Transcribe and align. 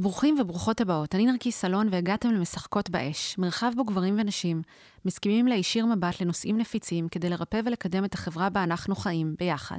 ברוכים 0.00 0.36
וברוכות 0.40 0.80
הבאות, 0.80 1.14
אני 1.14 1.26
נרקי 1.26 1.52
סלון 1.52 1.88
והגעתם 1.90 2.30
למשחקות 2.30 2.90
באש, 2.90 3.38
מרחב 3.38 3.72
בו 3.76 3.84
גברים 3.84 4.16
ונשים 4.18 4.62
מסכימים 5.04 5.46
להישיר 5.46 5.86
מבט 5.86 6.20
לנושאים 6.20 6.58
נפיצים 6.58 7.08
כדי 7.08 7.30
לרפא 7.30 7.60
ולקדם 7.64 8.04
את 8.04 8.14
החברה 8.14 8.50
בה 8.50 8.62
אנחנו 8.62 8.96
חיים 8.96 9.34
ביחד. 9.38 9.78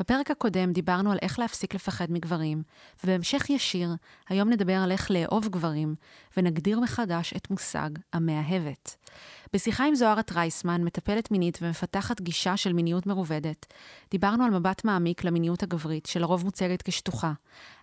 בפרק 0.00 0.30
הקודם 0.30 0.72
דיברנו 0.72 1.12
על 1.12 1.18
איך 1.22 1.38
להפסיק 1.38 1.74
לפחד 1.74 2.06
מגברים, 2.10 2.62
ובהמשך 3.04 3.50
ישיר, 3.50 3.90
היום 4.28 4.50
נדבר 4.50 4.76
על 4.76 4.92
איך 4.92 5.10
לאהוב 5.10 5.48
גברים, 5.48 5.94
ונגדיר 6.36 6.80
מחדש 6.80 7.34
את 7.36 7.50
מושג 7.50 7.90
המאהבת. 8.12 8.96
בשיחה 9.52 9.84
עם 9.84 9.94
זוהרת 9.94 10.32
רייסמן, 10.32 10.84
מטפלת 10.84 11.30
מינית 11.30 11.58
ומפתחת 11.62 12.20
גישה 12.20 12.56
של 12.56 12.72
מיניות 12.72 13.06
מרובדת, 13.06 13.66
דיברנו 14.10 14.44
על 14.44 14.50
מבט 14.50 14.84
מעמיק 14.84 15.24
למיניות 15.24 15.62
הגברית, 15.62 16.06
שלרוב 16.06 16.44
מוצגת 16.44 16.82
כשטוחה, 16.82 17.32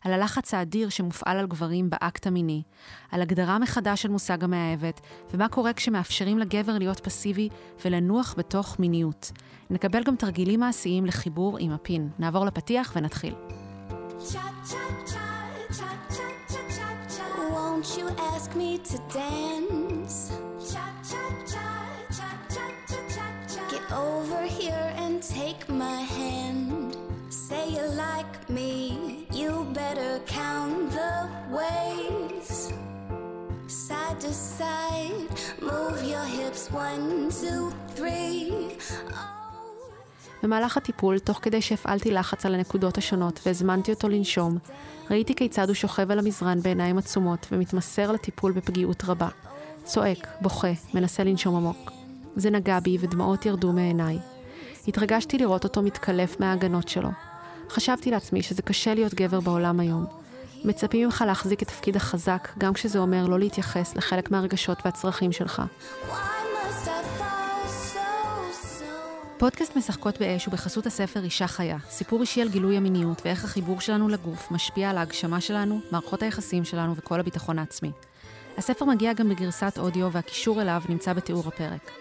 על 0.01 0.13
הלחץ 0.13 0.53
האדיר 0.53 0.89
שמופעל 0.89 1.37
על 1.37 1.47
גברים 1.47 1.89
באקט 1.89 2.27
המיני, 2.27 2.63
על 3.11 3.21
הגדרה 3.21 3.59
מחדש 3.59 4.01
של 4.01 4.09
מושג 4.09 4.43
המאהבת, 4.43 5.01
ומה 5.33 5.47
קורה 5.47 5.73
כשמאפשרים 5.73 6.39
לגבר 6.39 6.62
להיות 6.71 6.99
פסיבי 6.99 7.49
ולנוח 7.85 8.35
בתוך 8.37 8.79
מיניות. 8.79 9.31
נקבל 9.69 10.03
גם 10.03 10.15
תרגילים 10.15 10.59
מעשיים 10.59 11.05
לחיבור 11.05 11.57
עם 11.59 11.71
הפין. 11.71 12.09
נעבור 12.19 12.45
לפתיח 12.45 12.93
ונתחיל. 12.95 13.33
Say 27.49 27.65
you 27.77 27.85
like 28.07 28.35
me, 28.57 28.71
you 29.39 29.51
better 29.73 30.13
count 30.25 30.91
the 30.91 31.13
ways. 31.55 32.42
To 34.23 34.33
side, 34.59 35.37
move 35.61 35.99
your 36.13 36.27
hips 36.37 36.63
one, 36.71 37.29
two, 37.41 37.63
three. 37.95 38.51
Oh. 39.11 39.33
במהלך 40.43 40.77
הטיפול, 40.77 41.19
תוך 41.19 41.39
כדי 41.41 41.61
שהפעלתי 41.61 42.11
לחץ 42.11 42.45
על 42.45 42.55
הנקודות 42.55 42.97
השונות 42.97 43.39
והזמנתי 43.45 43.91
אותו 43.91 44.09
לנשום, 44.09 44.57
ראיתי 45.11 45.35
כיצד 45.35 45.67
הוא 45.67 45.73
שוכב 45.73 46.11
על 46.11 46.19
המזרן 46.19 46.61
בעיניים 46.61 46.97
עצומות 46.97 47.47
ומתמסר 47.51 48.11
לטיפול 48.11 48.51
בפגיעות 48.51 49.03
רבה. 49.03 49.27
צועק, 49.83 50.27
בוכה, 50.41 50.71
מנסה 50.93 51.23
לנשום 51.23 51.55
עמוק. 51.55 51.91
זה 52.35 52.49
נגע 52.49 52.79
בי 52.79 52.97
ודמעות 52.99 53.45
ירדו 53.45 53.73
מעיניי. 53.73 54.19
התרגשתי 54.87 55.37
לראות 55.37 55.63
אותו 55.63 55.81
מתקלף 55.81 56.39
מההגנות 56.39 56.87
שלו. 56.87 57.09
חשבתי 57.69 58.11
לעצמי 58.11 58.41
שזה 58.41 58.61
קשה 58.61 58.93
להיות 58.93 59.13
גבר 59.13 59.39
בעולם 59.39 59.79
היום. 59.79 60.22
מצפים 60.65 61.05
ממך 61.05 61.23
להחזיק 61.27 61.63
את 61.63 61.67
תפקיד 61.67 61.95
החזק, 61.95 62.49
גם 62.57 62.73
כשזה 62.73 62.99
אומר 62.99 63.25
לא 63.25 63.39
להתייחס 63.39 63.95
לחלק 63.95 64.31
מהרגשות 64.31 64.77
והצרכים 64.85 65.31
שלך. 65.31 65.61
פודקאסט 69.37 69.75
משחקות 69.75 70.19
באש 70.19 70.45
הוא 70.45 70.51
בחסות 70.51 70.85
הספר 70.85 71.23
אישה 71.23 71.47
חיה, 71.47 71.77
סיפור 71.89 72.21
אישי 72.21 72.41
על 72.41 72.49
גילוי 72.49 72.77
המיניות 72.77 73.21
ואיך 73.25 73.43
החיבור 73.43 73.81
שלנו 73.81 74.09
לגוף 74.09 74.51
משפיע 74.51 74.89
על 74.89 74.97
ההגשמה 74.97 75.41
שלנו, 75.41 75.79
מערכות 75.91 76.23
היחסים 76.23 76.65
שלנו 76.65 76.95
וכל 76.95 77.19
הביטחון 77.19 77.59
העצמי. 77.59 77.91
הספר 78.57 78.85
מגיע 78.85 79.13
גם 79.13 79.29
בגרסת 79.29 79.73
אודיו 79.77 80.11
והקישור 80.11 80.61
אליו 80.61 80.81
נמצא 80.89 81.13
בתיאור 81.13 81.43
הפרק. 81.47 81.91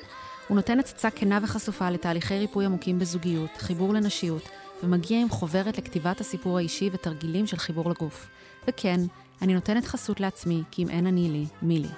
הוא 0.49 0.57
נותן 0.57 0.79
הצצה 0.79 1.11
כנה 1.11 1.39
וחשופה 1.43 1.91
לתהליכי 1.91 2.39
ריפוי 2.39 2.65
עמוקים 2.65 2.99
בזוגיות, 2.99 3.51
חיבור 3.59 3.95
לנשיות, 3.95 4.49
ומגיע 4.83 5.21
עם 5.21 5.29
חוברת 5.29 5.79
לכתיבת 5.79 6.21
הסיפור 6.21 6.59
האישי 6.59 6.91
ותרגילים 6.93 7.47
של 7.47 7.57
חיבור 7.57 7.91
לגוף. 7.91 8.29
וכן, 8.69 9.01
אני 9.43 9.55
נותנת 9.55 9.85
חסות 9.85 10.21
לעצמי, 10.21 10.63
כי 10.71 10.83
אם 10.83 10.89
אין 10.89 11.07
אני 11.07 11.29
לי, 11.29 11.45
מי 11.63 11.79
לי. 11.79 11.89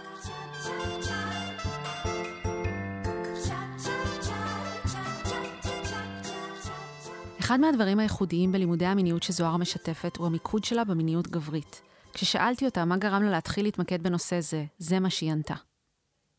אחד 7.40 7.60
מהדברים 7.60 7.98
הייחודיים 7.98 8.52
בלימודי 8.52 8.86
המיניות 8.86 9.22
שזוהר 9.22 9.56
משתפת 9.56 10.16
הוא 10.16 10.26
המיקוד 10.26 10.64
שלה 10.64 10.84
במיניות 10.84 11.28
גברית. 11.28 11.82
כששאלתי 12.12 12.64
אותה 12.64 12.84
מה 12.84 12.96
גרם 12.96 13.22
לה 13.22 13.30
להתחיל 13.30 13.64
להתמקד 13.64 14.02
בנושא 14.02 14.40
זה, 14.40 14.64
זה 14.78 15.00
מה 15.00 15.10
שהיא 15.10 15.32
ענתה. 15.32 15.54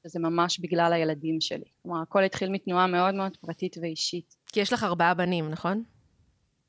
זה 0.06 0.20
ממש 0.20 0.60
בגלל 0.60 0.94
הילדים 0.94 1.42
שלי. 1.42 1.66
כלומר, 1.84 2.02
הכל 2.02 2.24
התחיל 2.24 2.50
מתנועה 2.50 2.88
מאוד 2.88 3.16
מאוד 3.16 3.38
פרטית 3.38 3.78
ואישית. 3.82 4.36
כי 4.48 4.60
יש 4.60 4.74
לך 4.74 4.84
ארבעה 4.84 5.14
בנים, 5.14 5.50
נכון? 5.50 5.84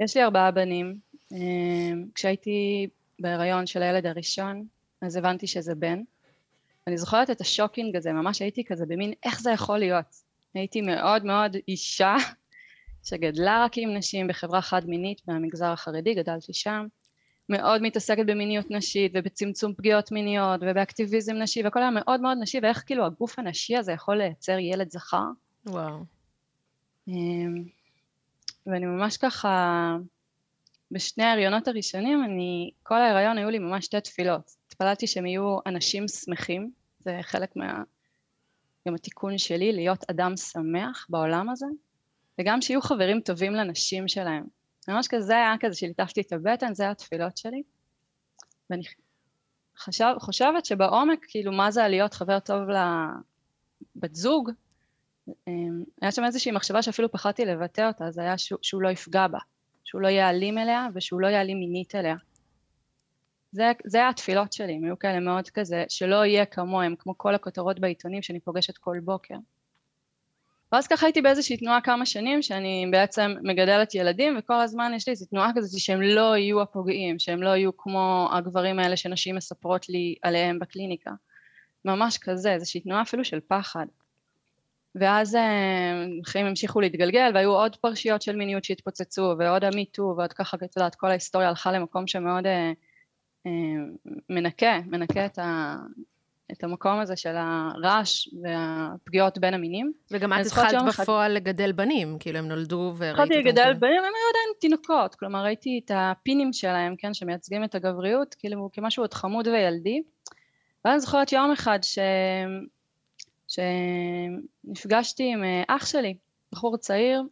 יש 0.00 0.17
לי 0.17 0.23
ארבעה 0.23 0.50
בנים. 0.50 0.99
אמ, 1.33 2.05
כשהייתי 2.15 2.88
בהיריון 3.21 3.66
של 3.66 3.82
הילד 3.82 4.06
הראשון, 4.06 4.66
אז 5.03 5.16
הבנתי 5.16 5.47
שזה 5.47 5.75
בן. 5.75 6.03
אני 6.87 6.99
זוכרת 6.99 7.31
את 7.31 7.41
השוקינג 7.41 7.97
הזה, 7.97 8.12
ממש 8.12 8.43
הייתי 8.43 8.65
כזה 8.65 8.87
במין, 8.87 9.12
איך 9.25 9.41
זה 9.41 9.50
יכול 9.50 9.78
להיות? 9.78 10.06
הייתי 10.54 10.81
מאוד 10.81 11.25
מאוד 11.25 11.56
אישה 11.69 12.16
שגדלה 13.05 13.65
רק 13.65 13.72
עם 13.78 13.97
נשים 13.97 14.28
בחברה 14.28 14.62
חד 14.62 14.87
מינית 14.87 15.21
מהמגזר 15.28 15.72
החרדי, 15.72 16.15
גדלתי 16.15 16.53
שם, 16.53 16.87
מאוד 17.49 17.82
מתעסקת 17.82 18.26
במיניות 18.26 18.71
נשית 18.71 19.12
ובצמצום 19.15 19.75
פגיעות 19.75 20.12
מיניות 20.12 20.60
ובאקטיביזם 20.62 21.34
נשי 21.34 21.62
והכל 21.62 21.78
היה 21.78 21.91
מאוד 21.91 22.21
מאוד 22.21 22.38
נשי 22.41 22.59
ואיך 22.62 22.82
כאילו 22.87 23.06
הגוף 23.06 23.38
הנשי 23.38 23.76
הזה 23.76 23.93
יכול 23.93 24.16
לייצר 24.16 24.59
ילד 24.59 24.91
זכר. 24.91 25.25
וואו. 25.66 26.05
אמ, 27.09 27.65
ואני 28.66 28.87
ממש 28.87 29.16
ככה, 29.16 29.97
בשני 30.91 31.25
ההריונות 31.25 31.69
הראשונים, 31.69 32.25
אני, 32.25 32.71
כל 32.83 32.95
ההריון 32.95 33.39
היו 33.39 33.51
לי 33.51 33.59
ממש 33.59 33.85
שתי 33.85 34.01
תפילות. 34.01 34.51
התפללתי 34.67 35.07
שהם 35.07 35.27
יהיו 35.27 35.59
אנשים 35.67 36.09
שמחים, 36.09 36.71
זה 36.99 37.19
חלק 37.23 37.57
מה... 37.57 37.83
גם 38.89 38.95
התיקון 38.95 39.39
שלי, 39.39 39.73
להיות 39.73 40.11
אדם 40.11 40.37
שמח 40.37 41.07
בעולם 41.09 41.51
הזה. 41.51 41.67
וגם 42.41 42.63
שיהיו 42.63 42.81
חברים 42.83 43.21
טובים 43.21 43.53
לנשים 43.53 44.09
שלהם. 44.09 44.45
ממש 44.89 45.09
כזה 45.09 45.37
היה 45.37 45.55
כזה 45.61 45.75
שליטפתי 45.75 46.21
את 46.21 46.33
הבטן, 46.33 46.75
זה 46.75 46.91
התפילות 46.91 47.37
שלי. 47.37 47.63
ואני 48.71 48.83
חשב, 49.79 50.15
חושבת 50.21 50.65
שבעומק, 50.65 51.19
כאילו, 51.29 51.53
מה 51.53 51.71
זה 51.71 51.89
להיות 51.89 52.15
חבר 52.15 52.39
טוב 52.39 52.63
לבת 52.69 54.15
זוג, 54.15 54.51
אמ, 55.49 55.83
היה 56.03 56.13
שם 56.13 56.25
איזושהי 56.25 56.53
מחשבה 56.53 56.83
שאפילו 56.83 57.13
פחדתי 57.13 57.45
לבטא 57.45 57.89
אותה, 57.89 58.11
זה 58.11 58.21
היה 58.21 58.39
שהוא, 58.39 58.59
שהוא 58.63 58.83
לא 58.83 58.89
יפגע 58.89 59.29
בה, 59.29 59.39
שהוא 59.87 60.01
לא 60.01 60.09
יעלים 60.09 60.59
אליה 60.59 60.87
ושהוא 60.95 61.21
לא 61.21 61.27
יעלים 61.27 61.59
מינית 61.59 61.95
אליה. 61.95 62.17
זה, 63.53 63.73
זה 63.85 64.09
התפילות 64.09 64.53
שלי, 64.53 64.75
הם 64.75 64.85
היו 64.85 64.99
כאלה 64.99 65.21
מאוד 65.21 65.51
כזה, 65.51 65.85
שלא 65.89 66.25
יהיה 66.25 66.45
כמוהם, 66.47 66.95
כמו 66.99 67.19
כל 67.19 67.35
הכותרות 67.35 67.81
בעיתונים 67.81 68.23
שאני 68.23 68.41
פוגשת 68.41 68.79
כל 68.79 68.99
בוקר. 69.05 69.35
ואז 70.73 70.87
ככה 70.87 71.07
הייתי 71.07 71.23
באיזושהי 71.23 71.57
תנועה 71.57 71.81
כמה 71.81 72.07
שנים 72.07 72.43
שאני 72.43 72.87
בעצם 72.91 73.35
מגדלת 73.43 73.95
ילדים 73.95 74.37
וכל 74.39 74.61
הזמן 74.61 74.93
יש 74.95 75.09
לי 75.09 75.11
איזו 75.11 75.27
תנועה 75.27 75.51
כזאת 75.57 75.81
שהם 75.81 76.03
לא 76.03 76.37
יהיו 76.37 76.63
הפוגעים, 76.63 77.19
שהם 77.19 77.43
לא 77.43 77.49
יהיו 77.49 77.77
כמו 77.77 78.29
הגברים 78.33 78.79
האלה 78.79 78.97
שנשים 78.97 79.37
מספרות 79.37 79.89
לי 79.89 80.15
עליהם 80.23 80.59
בקליניקה. 80.59 81.11
ממש 81.85 82.19
כזה, 82.19 82.53
איזושהי 82.53 82.81
תנועה 82.81 83.03
אפילו 83.03 83.25
של 83.25 83.41
פחד. 83.49 83.87
ואז 85.01 85.34
אה, 85.34 86.05
החיים 86.23 86.47
המשיכו 86.47 86.81
להתגלגל 86.81 87.31
והיו 87.34 87.51
עוד 87.51 87.77
פרשיות 87.77 88.23
של 88.23 88.37
מיניות 88.37 88.65
שהתפוצצו 88.65 89.34
ועוד 89.39 89.65
המיטו 89.65 90.15
ועוד 90.17 90.33
ככה, 90.33 90.57
את 90.65 90.77
יודעת, 90.77 90.95
כל 90.95 91.07
ההיסטוריה 91.07 91.49
הלכה 91.49 91.73
למקום 91.73 92.07
שמאוד 92.07 92.47
אה, 92.47 92.73
אה, 93.47 93.51
מנקה, 94.31 94.79
מנקה 94.87 95.27
את, 95.27 95.39
ה, 95.39 95.77
את 96.53 96.65
המקום 96.65 96.99
הזה 96.99 97.17
של 97.17 97.35
הרעש 97.37 98.29
והפגיעות 98.43 99.39
בין 99.39 99.55
המינים. 99.55 99.93
וגם 100.11 100.33
את 100.33 100.47
התחלת 100.47 100.75
בפועל 100.89 101.31
אחד... 101.31 101.37
לגדל 101.37 101.73
בנים, 101.73 102.17
כאילו 102.21 102.39
הם 102.39 102.49
נולדו 102.49 102.95
וראית 102.97 103.12
אותם. 103.12 103.23
התחלתי 103.23 103.43
לגדל 103.43 103.73
בנים, 103.75 103.99
הם 103.99 104.05
היו 104.05 104.29
עדיין 104.31 104.55
תינוקות, 104.61 105.15
כלומר 105.15 105.45
ראיתי 105.45 105.81
את 105.85 105.91
הפינים 105.95 106.53
שלהם, 106.53 106.95
כן, 106.99 107.15
שמייצגים 107.15 107.65
את 107.65 107.75
הגבריות, 107.75 108.35
כאילו 108.39 108.71
כמשהו 108.73 109.03
עוד 109.03 109.15
חמוד 109.15 109.47
וילדי. 109.47 110.03
ואני 110.85 111.00
זוכרת 111.00 111.32
יום 111.32 111.53
אחד 111.53 111.79
ש... 111.82 111.99
שנפגשתי 113.48 115.32
עם 115.32 115.44
אה, 115.44 115.62
אח 115.69 115.87
שלי, 115.87 116.16
בחור 116.52 116.76
צעיר, 116.76 117.22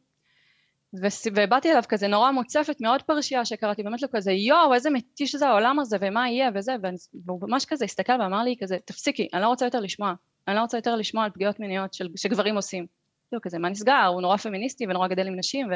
ובאתי 1.34 1.70
אליו 1.70 1.82
כזה 1.88 2.08
נורא 2.08 2.30
מוצפת 2.30 2.80
מעוד 2.80 3.02
פרשייה 3.02 3.44
שקראתי, 3.44 3.82
באמת 3.82 4.02
לו 4.02 4.08
כזה 4.12 4.32
יואו 4.32 4.74
איזה 4.74 4.90
מתיש 4.90 5.34
זה 5.34 5.48
העולם 5.48 5.78
הזה 5.78 5.96
ומה 6.00 6.30
יהיה 6.30 6.50
וזה, 6.54 6.76
והוא 7.24 7.40
ממש 7.42 7.64
כזה 7.64 7.84
הסתכל 7.84 8.20
ואמר 8.20 8.42
לי 8.42 8.56
כזה 8.60 8.78
תפסיקי, 8.84 9.28
אני 9.34 9.42
לא 9.42 9.46
רוצה 9.46 9.64
יותר 9.64 9.80
לשמוע, 9.80 10.14
אני 10.48 10.56
לא 10.56 10.60
רוצה 10.60 10.78
יותר 10.78 10.96
לשמוע 10.96 11.24
על 11.24 11.30
פגיעות 11.30 11.60
מיניות 11.60 11.94
של, 11.94 12.08
שגברים 12.16 12.56
עושים. 12.56 12.86
כאילו 13.28 13.42
כזה 13.42 13.58
מה 13.58 13.68
נסגר, 13.68 14.06
הוא 14.06 14.20
נורא 14.20 14.36
פמיניסטי 14.36 14.86
ונורא 14.86 15.08
גדל 15.08 15.26
עם 15.26 15.38
נשים, 15.38 15.68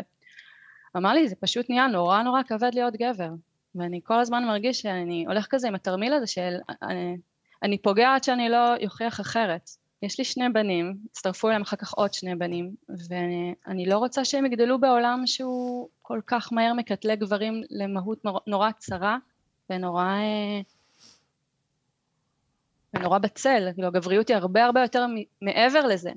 ואמר 0.94 1.12
לי 1.12 1.28
זה 1.28 1.36
פשוט 1.40 1.70
נהיה 1.70 1.86
נורא 1.86 2.22
נורא 2.22 2.42
כבד 2.42 2.70
להיות 2.74 2.94
גבר, 2.96 3.30
ואני 3.74 4.00
כל 4.04 4.20
הזמן 4.20 4.44
מרגיש 4.44 4.80
שאני 4.80 5.24
הולך 5.26 5.46
כזה 5.50 5.68
עם 5.68 5.74
התרמיל 5.74 6.12
הזה 6.12 6.26
של 6.26 6.56
אני, 6.82 7.16
אני 7.62 7.78
פוגע 7.78 8.14
עד 8.14 8.24
שאני 8.24 8.48
לא 8.48 8.76
אוכיח 8.84 9.20
אחרת. 9.20 9.70
יש 10.02 10.18
לי 10.18 10.24
שני 10.24 10.48
בנים, 10.48 10.96
הצטרפו 11.10 11.48
אליהם 11.48 11.62
אחר 11.62 11.76
כך 11.76 11.92
עוד 11.92 12.14
שני 12.14 12.34
בנים, 12.34 12.74
ואני 13.08 13.86
לא 13.86 13.98
רוצה 13.98 14.24
שהם 14.24 14.46
יגדלו 14.46 14.80
בעולם 14.80 15.22
שהוא 15.26 15.88
כל 16.02 16.20
כך 16.26 16.52
מהר 16.52 16.72
מקטלג 16.72 17.20
גברים 17.20 17.62
למהות 17.70 18.24
נורא, 18.24 18.40
נורא 18.46 18.70
צרה 18.78 19.16
ונורא 19.70 20.04
אה, 20.04 20.60
ונורא 22.94 23.18
בצל, 23.18 23.68
כאילו 23.74 23.88
הגבריות 23.88 24.28
היא 24.28 24.36
הרבה 24.36 24.64
הרבה 24.64 24.82
יותר 24.82 25.06
מעבר 25.42 25.86
לזה. 25.86 26.10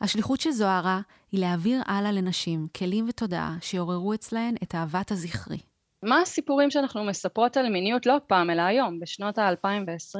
השליחות 0.00 0.40
של 0.40 0.50
זוהרה 0.50 1.00
היא 1.32 1.40
להעביר 1.40 1.82
הלאה 1.86 2.12
לנשים 2.12 2.66
כלים 2.76 3.08
ותודעה 3.08 3.56
שיעוררו 3.60 4.14
אצלהן 4.14 4.54
את 4.62 4.74
אהבת 4.74 5.10
הזכרי. 5.10 5.58
מה 6.02 6.20
הסיפורים 6.20 6.70
שאנחנו 6.70 7.04
מספרות 7.04 7.56
על 7.56 7.68
מיניות 7.68 8.06
לא 8.06 8.16
פעם, 8.26 8.50
אלא 8.50 8.62
היום, 8.62 9.00
בשנות 9.00 9.38
ה-2020? 9.38 10.18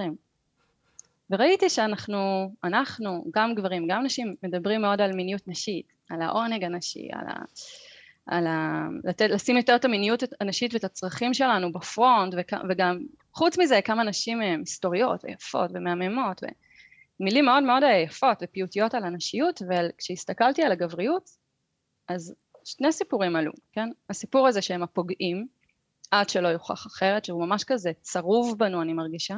וראיתי 1.32 1.68
שאנחנו, 1.68 2.52
אנחנו, 2.64 3.24
גם 3.34 3.54
גברים, 3.54 3.86
גם 3.88 4.04
נשים, 4.04 4.34
מדברים 4.42 4.82
מאוד 4.82 5.00
על 5.00 5.12
מיניות 5.12 5.48
נשית, 5.48 5.92
על 6.10 6.22
העונג 6.22 6.64
הנשי, 6.64 7.08
על 7.12 7.26
ה... 7.28 7.34
על 8.26 8.46
ה... 8.46 8.86
לתת, 9.04 9.30
לשים 9.30 9.56
יותר 9.56 9.76
את 9.76 9.84
המיניות 9.84 10.22
הנשית 10.40 10.74
ואת 10.74 10.84
הצרכים 10.84 11.34
שלנו 11.34 11.72
בפרונט, 11.72 12.34
וכ... 12.38 12.52
וגם, 12.68 12.98
חוץ 13.34 13.58
מזה, 13.58 13.80
כמה 13.84 14.04
נשים 14.04 14.40
היסטוריות 14.40 15.24
ויפות 15.24 15.70
ומהממות, 15.74 16.42
ומילים 17.20 17.44
מאוד 17.44 17.62
מאוד 17.62 17.82
יפות 18.04 18.38
ופיוטיות 18.42 18.94
על 18.94 19.04
הנשיות, 19.04 19.62
וכשהסתכלתי 19.62 20.62
על 20.62 20.72
הגבריות, 20.72 21.30
אז 22.08 22.34
שני 22.64 22.92
סיפורים 22.92 23.36
עלו, 23.36 23.52
כן? 23.72 23.88
הסיפור 24.10 24.48
הזה 24.48 24.62
שהם 24.62 24.82
הפוגעים, 24.82 25.46
עד 26.10 26.28
שלא 26.28 26.48
יוכח 26.48 26.86
אחרת, 26.86 27.24
שהוא 27.24 27.46
ממש 27.46 27.64
כזה 27.64 27.90
צרוב 28.00 28.58
בנו, 28.58 28.82
אני 28.82 28.92
מרגישה. 28.92 29.36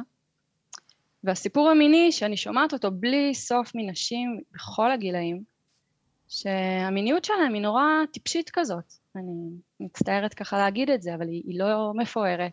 והסיפור 1.25 1.69
המיני, 1.69 2.11
שאני 2.11 2.37
שומעת 2.37 2.73
אותו 2.73 2.91
בלי 2.91 3.33
סוף 3.33 3.71
מנשים 3.75 4.41
בכל 4.53 4.91
הגילאים, 4.91 5.43
שהמיניות 6.27 7.25
שלהם 7.25 7.53
היא 7.53 7.61
נורא 7.61 7.83
טיפשית 8.11 8.49
כזאת. 8.53 8.93
אני 9.15 9.49
מצטערת 9.79 10.33
ככה 10.33 10.57
להגיד 10.57 10.89
את 10.89 11.01
זה, 11.01 11.15
אבל 11.15 11.27
היא, 11.27 11.43
היא 11.45 11.59
לא 11.59 11.91
מפוארת. 11.95 12.51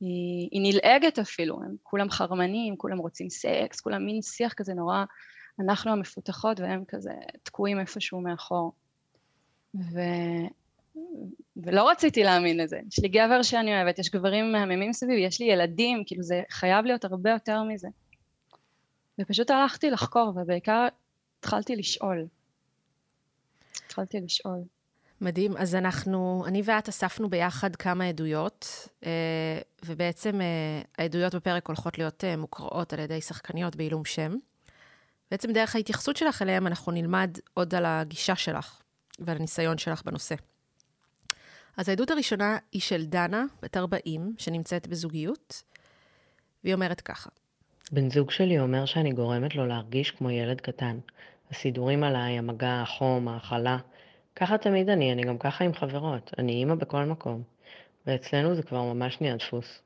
היא, 0.00 0.48
היא 0.52 0.72
נלעגת 0.72 1.18
אפילו, 1.18 1.62
הם 1.62 1.76
כולם 1.82 2.10
חרמנים, 2.10 2.76
כולם 2.76 2.98
רוצים 2.98 3.30
סקס, 3.30 3.80
כולם 3.80 4.06
מין 4.06 4.22
שיח 4.22 4.52
כזה 4.52 4.74
נורא, 4.74 5.04
אנחנו 5.60 5.92
המפותחות 5.92 6.60
והם 6.60 6.84
כזה 6.88 7.12
תקועים 7.42 7.80
איפשהו 7.80 8.20
מאחור. 8.20 8.72
ו... 9.74 10.00
ולא 11.56 11.90
רציתי 11.90 12.24
להאמין 12.24 12.56
לזה. 12.56 12.80
יש 12.88 12.98
לי 12.98 13.08
גבר 13.08 13.42
שאני 13.42 13.76
אוהבת, 13.76 13.98
יש 13.98 14.10
גברים 14.10 14.52
מהממים 14.52 14.92
סביבי, 14.92 15.20
יש 15.20 15.40
לי 15.40 15.46
ילדים, 15.46 16.02
כאילו 16.06 16.22
זה 16.22 16.42
חייב 16.50 16.84
להיות 16.84 17.04
הרבה 17.04 17.30
יותר 17.30 17.62
מזה. 17.62 17.88
ופשוט 19.20 19.50
הלכתי 19.50 19.90
לחקור, 19.90 20.32
ובעיקר 20.36 20.88
התחלתי 21.38 21.76
לשאול. 21.76 22.26
התחלתי 23.86 24.20
לשאול. 24.20 24.58
מדהים. 25.20 25.56
אז 25.56 25.74
אנחנו, 25.74 26.44
אני 26.46 26.62
ואת 26.64 26.88
אספנו 26.88 27.30
ביחד 27.30 27.76
כמה 27.76 28.04
עדויות, 28.04 28.88
אה, 29.06 29.58
ובעצם 29.84 30.40
אה, 30.40 30.82
העדויות 30.98 31.34
בפרק 31.34 31.66
הולכות 31.66 31.98
להיות 31.98 32.24
אה, 32.24 32.36
מוקראות 32.36 32.92
על 32.92 32.98
ידי 32.98 33.20
שחקניות 33.20 33.76
בעילום 33.76 34.04
שם. 34.04 34.36
בעצם 35.30 35.52
דרך 35.52 35.76
ההתייחסות 35.76 36.16
שלך 36.16 36.42
אליהם 36.42 36.66
אנחנו 36.66 36.92
נלמד 36.92 37.38
עוד 37.54 37.74
על 37.74 37.84
הגישה 37.86 38.36
שלך 38.36 38.80
ועל 39.18 39.36
הניסיון 39.36 39.78
שלך 39.78 40.02
בנושא. 40.02 40.34
אז 41.76 41.88
העדות 41.88 42.10
הראשונה 42.10 42.58
היא 42.72 42.80
של 42.80 43.06
דנה, 43.06 43.44
בת 43.62 43.76
40, 43.76 44.34
שנמצאת 44.38 44.86
בזוגיות, 44.86 45.62
והיא 46.64 46.74
אומרת 46.74 47.00
ככה: 47.00 47.30
בן 47.92 48.10
זוג 48.10 48.30
שלי 48.30 48.60
אומר 48.60 48.86
שאני 48.86 49.12
גורמת 49.12 49.54
לו 49.54 49.66
להרגיש 49.66 50.10
כמו 50.10 50.30
ילד 50.30 50.60
קטן. 50.60 50.98
הסידורים 51.50 52.04
עליי, 52.04 52.38
המגע, 52.38 52.82
החום, 52.82 53.28
ההכלה. 53.28 53.78
ככה 54.36 54.58
תמיד 54.58 54.88
אני, 54.88 55.12
אני 55.12 55.22
גם 55.22 55.38
ככה 55.38 55.64
עם 55.64 55.74
חברות. 55.74 56.34
אני 56.38 56.52
אימא 56.52 56.74
בכל 56.74 57.04
מקום. 57.04 57.42
ואצלנו 58.06 58.54
זה 58.54 58.62
כבר 58.62 58.82
ממש 58.82 59.20
נהיה 59.20 59.36
דפוס. 59.36 59.82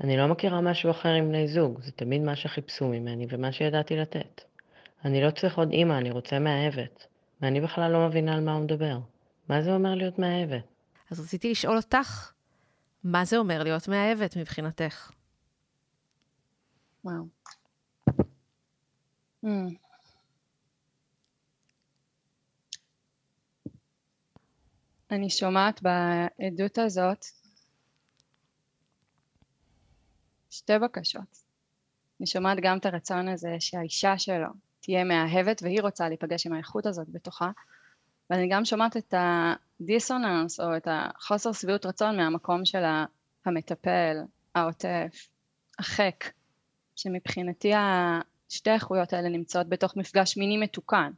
אני 0.00 0.16
לא 0.16 0.26
מכירה 0.26 0.60
משהו 0.60 0.90
אחר 0.90 1.08
עם 1.08 1.28
בני 1.28 1.48
זוג, 1.48 1.80
זה 1.82 1.92
תמיד 1.92 2.20
מה 2.20 2.36
שחיפשו 2.36 2.88
ממני 2.88 3.26
ומה 3.30 3.52
שידעתי 3.52 3.96
לתת. 3.96 4.40
אני 5.04 5.22
לא 5.22 5.30
צריך 5.30 5.58
עוד 5.58 5.70
אימא, 5.72 5.98
אני 5.98 6.10
רוצה 6.10 6.38
מאהבת. 6.38 7.06
ואני 7.40 7.60
בכלל 7.60 7.92
לא 7.92 8.08
מבינה 8.08 8.34
על 8.34 8.40
מה 8.40 8.52
הוא 8.52 8.64
מדבר. 8.64 8.98
מה 9.48 9.62
זה 9.62 9.74
אומר 9.74 9.94
להיות 9.94 10.18
מאהבת? 10.18 10.73
אז 11.14 11.20
רציתי 11.20 11.50
לשאול 11.50 11.76
אותך, 11.76 12.32
מה 13.04 13.24
זה 13.24 13.36
אומר 13.36 13.62
להיות 13.62 13.88
מאהבת 13.88 14.36
מבחינתך? 14.36 15.10
וואו. 17.04 17.24
Mm. 19.44 19.48
אני 25.10 25.30
שומעת 25.30 25.82
בעדות 25.82 26.78
הזאת 26.78 27.24
שתי 30.50 30.78
בקשות. 30.78 31.38
אני 32.20 32.26
שומעת 32.26 32.58
גם 32.62 32.78
את 32.78 32.86
הרצון 32.86 33.28
הזה 33.28 33.56
שהאישה 33.60 34.18
שלו 34.18 34.48
תהיה 34.80 35.04
מאהבת 35.04 35.62
והיא 35.62 35.82
רוצה 35.82 36.08
להיפגש 36.08 36.46
עם 36.46 36.52
האיכות 36.52 36.86
הזאת 36.86 37.08
בתוכה, 37.08 37.50
ואני 38.30 38.48
גם 38.50 38.64
שומעת 38.64 38.96
את 38.96 39.14
הדיסוננס 39.80 40.60
או 40.60 40.76
את 40.76 40.88
החוסר 40.90 41.52
שביעות 41.52 41.86
רצון 41.86 42.16
מהמקום 42.16 42.64
של 42.64 42.82
המטפל, 43.46 44.16
העוטף, 44.54 45.28
החק, 45.78 46.24
שמבחינתי 46.96 47.72
שתי 48.48 48.70
האיכויות 48.70 49.12
האלה 49.12 49.28
נמצאות 49.28 49.68
בתוך 49.68 49.96
מפגש 49.96 50.36
מיני 50.36 50.56
מתוקן, 50.56 51.12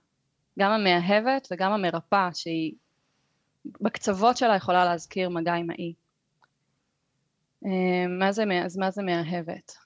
גם 0.59 0.71
המאהבת 0.71 1.49
וגם 1.51 1.73
המרפאה 1.73 2.31
שהיא 2.35 2.73
בקצוות 3.81 4.37
שלה 4.37 4.57
יכולה 4.57 4.85
להזכיר 4.85 5.29
מגע 5.29 5.55
עם 5.55 5.71
האי. 5.71 5.95
אה, 7.67 8.07
מה 8.19 8.33
זה, 8.33 8.45
אז 8.65 8.77
מה 8.77 8.91
זה 8.91 9.03
מאהבת? 9.03 9.86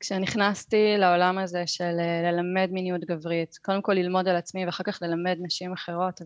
כשנכנסתי 0.00 0.94
לעולם 0.98 1.38
הזה 1.38 1.66
של 1.66 1.96
אה, 2.00 2.32
ללמד 2.32 2.68
מיניות 2.72 3.04
גברית, 3.04 3.56
קודם 3.62 3.82
כל 3.82 3.92
ללמוד 3.92 4.28
על 4.28 4.36
עצמי 4.36 4.66
ואחר 4.66 4.84
כך 4.84 4.98
ללמד 5.02 5.36
נשים 5.40 5.72
אחרות 5.72 6.20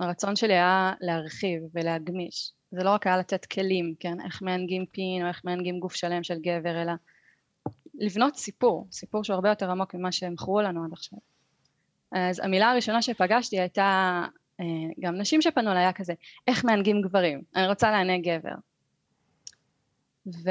והרצון 0.00 0.30
אמ, 0.30 0.36
שלי 0.36 0.52
היה 0.52 0.92
להרחיב 1.00 1.62
ולהגמיש, 1.74 2.52
זה 2.70 2.84
לא 2.84 2.90
רק 2.90 3.06
היה 3.06 3.16
לתת 3.18 3.44
כלים, 3.46 3.94
כן, 4.00 4.20
איך 4.24 4.42
מענגים 4.42 4.86
פין 4.86 5.22
או 5.22 5.28
איך 5.28 5.40
מענגים 5.44 5.80
גוף 5.80 5.94
שלם 5.94 6.22
של 6.22 6.38
גבר, 6.40 6.82
אלא 6.82 6.92
לבנות 7.94 8.36
סיפור, 8.36 8.86
סיפור 8.92 9.24
שהוא 9.24 9.34
הרבה 9.34 9.48
יותר 9.48 9.70
עמוק 9.70 9.94
ממה 9.94 10.12
שהם 10.12 10.32
מכרו 10.32 10.60
לנו 10.60 10.84
עד 10.84 10.92
עכשיו. 10.92 11.18
אז 12.12 12.40
המילה 12.40 12.70
הראשונה 12.70 13.02
שפגשתי 13.02 13.60
הייתה, 13.60 14.22
אה, 14.60 14.64
גם 15.00 15.16
נשים 15.16 15.42
שפנו 15.42 15.70
אליי 15.70 15.82
היה 15.82 15.92
כזה, 15.92 16.14
איך 16.48 16.64
מענגים 16.64 17.02
גברים, 17.02 17.42
אני 17.56 17.66
רוצה 17.66 17.90
לענג 17.90 18.28
גבר. 18.28 18.54
ו... 20.26 20.50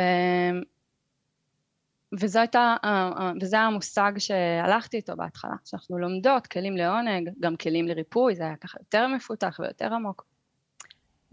וזה, 2.19 2.39
הייתה, 2.39 2.75
אה, 2.83 3.11
אה, 3.19 3.31
וזה 3.41 3.55
היה 3.55 3.65
המושג 3.65 4.11
שהלכתי 4.17 4.97
איתו 4.97 5.15
בהתחלה, 5.15 5.55
שאנחנו 5.65 5.97
לומדות 5.97 6.47
כלים 6.47 6.77
לעונג, 6.77 7.29
גם 7.39 7.55
כלים 7.55 7.87
לריפוי, 7.87 8.35
זה 8.35 8.43
היה 8.43 8.55
ככה 8.55 8.77
יותר 8.79 9.07
מפותח 9.07 9.59
ויותר 9.59 9.93
עמוק. 9.93 10.25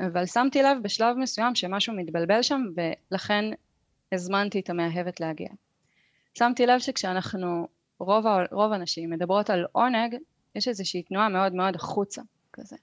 אבל 0.00 0.26
שמתי 0.26 0.62
לב 0.62 0.78
בשלב 0.82 1.16
מסוים 1.16 1.54
שמשהו 1.54 1.94
מתבלבל 1.94 2.42
שם 2.42 2.62
ולכן 3.10 3.44
הזמנתי 4.12 4.60
את 4.60 4.70
המאהבת 4.70 5.20
להגיע. 5.20 5.48
שמתי 6.38 6.66
לב 6.66 6.78
שכשאנחנו, 6.78 7.68
רוב, 7.98 8.26
רוב 8.52 8.72
הנשים 8.72 9.10
מדברות 9.10 9.50
על 9.50 9.66
עונג, 9.72 10.16
יש 10.54 10.68
איזושהי 10.68 11.02
תנועה 11.02 11.28
מאוד 11.28 11.54
מאוד 11.54 11.74
החוצה 11.74 12.22
כזה. 12.52 12.76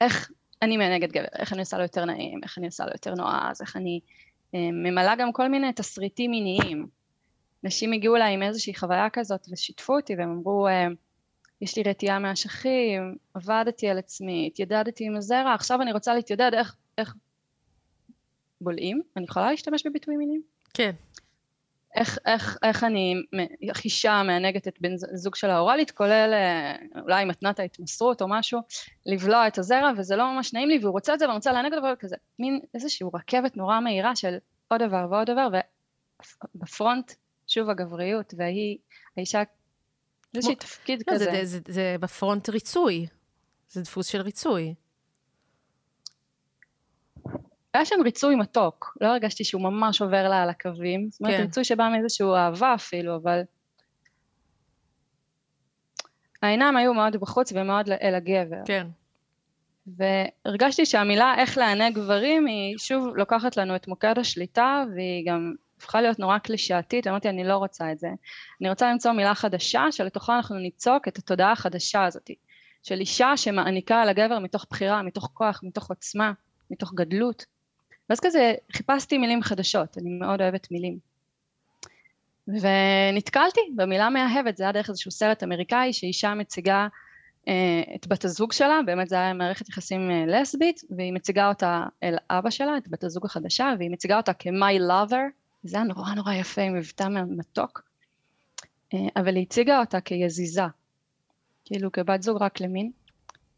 איך 0.00 0.30
אני 0.62 0.76
מענגת 0.76 1.12
גבר, 1.12 1.26
איך 1.38 1.52
אני 1.52 1.60
עושה 1.60 1.76
לו 1.76 1.82
יותר 1.82 2.04
נעים, 2.04 2.40
איך 2.42 2.58
אני 2.58 2.66
עושה 2.66 2.84
לו 2.84 2.90
יותר 2.92 3.14
נועז, 3.14 3.60
איך 3.60 3.76
אני 3.76 4.00
ממלאה 4.72 5.16
גם 5.16 5.32
כל 5.32 5.48
מיני 5.48 5.72
תסריטים 5.72 6.30
מיניים. 6.30 6.86
נשים 7.64 7.92
הגיעו 7.92 8.16
אליי 8.16 8.34
עם 8.34 8.42
איזושהי 8.42 8.74
חוויה 8.74 9.10
כזאת 9.10 9.46
ושיתפו 9.52 9.96
אותי 9.96 10.16
והם 10.16 10.30
אמרו 10.30 10.68
אה, 10.68 10.86
יש 11.60 11.76
לי 11.76 11.82
רתיעה 11.82 12.18
מהאשכים, 12.18 13.16
עבדתי 13.34 13.88
על 13.88 13.98
עצמי, 13.98 14.46
התיידדתי 14.46 15.06
עם 15.06 15.16
הזרע, 15.16 15.54
עכשיו 15.54 15.82
אני 15.82 15.92
רוצה 15.92 16.14
להתיידד 16.14 16.50
איך, 16.54 16.76
איך 16.98 17.14
בולעים? 18.60 19.00
אני 19.16 19.24
יכולה 19.24 19.50
להשתמש 19.50 19.86
בביטויים 19.86 20.18
מיניים? 20.18 20.42
כן. 20.74 20.90
איך, 21.96 22.18
איך, 22.26 22.58
איך 22.62 22.84
אני, 22.84 23.14
איך 23.68 23.84
אישה 23.84 24.22
מענגת 24.22 24.68
את 24.68 24.80
בן 24.80 24.96
זוג 24.96 25.34
של 25.34 25.50
האוראלית, 25.50 25.90
כולל 25.90 26.30
אה, 26.32 27.00
אולי 27.02 27.24
מתנת 27.24 27.60
ההתמסרות 27.60 28.22
או 28.22 28.28
משהו, 28.28 28.60
לבלוע 29.06 29.46
את 29.46 29.58
הזרע, 29.58 29.90
וזה 29.96 30.16
לא 30.16 30.32
ממש 30.32 30.54
נעים 30.54 30.68
לי, 30.68 30.78
והוא 30.82 30.92
רוצה 30.92 31.14
את 31.14 31.18
זה, 31.18 31.24
ואני 31.24 31.36
רוצה 31.36 31.52
לענג 31.52 31.74
אותו, 31.74 31.86
כזה, 31.98 32.16
מין 32.38 32.60
איזושהי 32.74 33.06
רכבת 33.14 33.56
נורא 33.56 33.80
מהירה 33.80 34.16
של 34.16 34.36
עוד 34.68 34.82
דבר 34.82 35.06
ועוד 35.10 35.30
דבר, 35.30 35.48
ובפרונט, 36.54 37.12
שוב 37.46 37.70
הגבריות, 37.70 38.34
והיא, 38.36 38.78
האישה 39.16 39.42
איזשהי 40.34 40.54
תפקיד 40.54 41.02
לא, 41.08 41.14
כזה. 41.14 41.24
זה, 41.24 41.30
זה, 41.32 41.44
זה, 41.44 41.58
זה 41.68 41.96
בפרונט 42.00 42.48
ריצוי. 42.48 43.06
זה 43.68 43.82
דפוס 43.82 44.06
של 44.06 44.20
ריצוי. 44.20 44.74
היה 47.76 47.84
שם 47.84 47.96
ריצוי 48.04 48.36
מתוק, 48.36 48.96
לא 49.00 49.06
הרגשתי 49.06 49.44
שהוא 49.44 49.62
ממש 49.62 50.02
עובר 50.02 50.28
לה 50.28 50.42
על 50.42 50.48
הקווים. 50.48 51.08
זאת 51.10 51.20
אומרת, 51.20 51.36
כן. 51.36 51.42
ריצוי 51.42 51.64
שבא 51.64 51.88
מאיזשהו 51.88 52.34
אהבה 52.34 52.74
אפילו, 52.74 53.16
אבל... 53.16 53.40
העיניים 56.42 56.76
היו 56.76 56.94
מאוד 56.94 57.16
בחוץ 57.16 57.52
ומאוד 57.52 57.90
אל 57.90 58.14
הגבר. 58.14 58.62
כן. 58.66 58.86
והרגשתי 59.86 60.86
שהמילה 60.86 61.34
איך 61.38 61.58
לענג 61.58 61.94
גברים 61.94 62.46
היא 62.46 62.78
שוב 62.78 63.16
לוקחת 63.16 63.56
לנו 63.56 63.76
את 63.76 63.88
מוקד 63.88 64.18
השליטה 64.18 64.84
והיא 64.94 65.26
גם 65.26 65.54
הפכה 65.78 66.00
להיות 66.00 66.18
נורא 66.18 66.38
קלישאתית, 66.38 67.06
אמרתי 67.06 67.28
אני 67.28 67.44
לא 67.44 67.56
רוצה 67.56 67.92
את 67.92 67.98
זה. 67.98 68.08
אני 68.60 68.68
רוצה 68.68 68.92
למצוא 68.92 69.12
מילה 69.12 69.34
חדשה 69.34 69.84
שלתוכה 69.90 70.36
אנחנו 70.36 70.58
ניצוק 70.58 71.08
את 71.08 71.18
התודעה 71.18 71.52
החדשה 71.52 72.04
הזאת, 72.04 72.30
של 72.82 73.00
אישה 73.00 73.36
שמעניקה 73.36 74.02
על 74.02 74.08
הגבר 74.08 74.38
מתוך 74.38 74.66
בחירה, 74.70 75.02
מתוך 75.02 75.30
כוח, 75.34 75.60
מתוך 75.62 75.88
עוצמה, 75.88 76.32
מתוך 76.70 76.94
גדלות. 76.94 77.44
ואז 78.10 78.20
כזה 78.20 78.54
חיפשתי 78.72 79.18
מילים 79.18 79.42
חדשות, 79.42 79.98
אני 79.98 80.10
מאוד 80.10 80.40
אוהבת 80.40 80.70
מילים. 80.70 80.98
ונתקלתי 82.48 83.60
במילה 83.76 84.10
מאהבת, 84.10 84.56
זה 84.56 84.64
היה 84.64 84.72
דרך 84.72 84.88
איזשהו 84.88 85.10
סרט 85.10 85.42
אמריקאי 85.42 85.92
שאישה 85.92 86.34
מציגה 86.34 86.88
אה, 87.48 87.82
את 87.94 88.06
בת 88.06 88.24
הזוג 88.24 88.52
שלה, 88.52 88.80
באמת 88.86 89.08
זה 89.08 89.16
היה 89.16 89.32
מערכת 89.32 89.68
יחסים 89.68 90.10
אה, 90.10 90.24
לסבית, 90.26 90.80
והיא 90.96 91.12
מציגה 91.12 91.48
אותה 91.48 91.84
אל 92.02 92.16
אבא 92.30 92.50
שלה, 92.50 92.76
את 92.76 92.88
בת 92.88 93.04
הזוג 93.04 93.26
החדשה, 93.26 93.74
והיא 93.78 93.90
מציגה 93.90 94.16
אותה 94.16 94.32
כ-my 94.32 94.80
lover, 94.90 95.30
זה 95.62 95.76
היה 95.76 95.84
נורא 95.84 96.14
נורא 96.14 96.34
יפה 96.34 96.62
עם 96.62 96.74
מבטא 96.74 97.08
מתוק, 97.28 97.82
אה, 98.94 98.98
אבל 99.16 99.36
היא 99.36 99.42
הציגה 99.42 99.80
אותה 99.80 100.00
כיזיזה, 100.00 100.62
כאילו 101.64 101.92
כבת 101.92 102.22
זוג 102.22 102.42
רק 102.42 102.60
למין, 102.60 102.90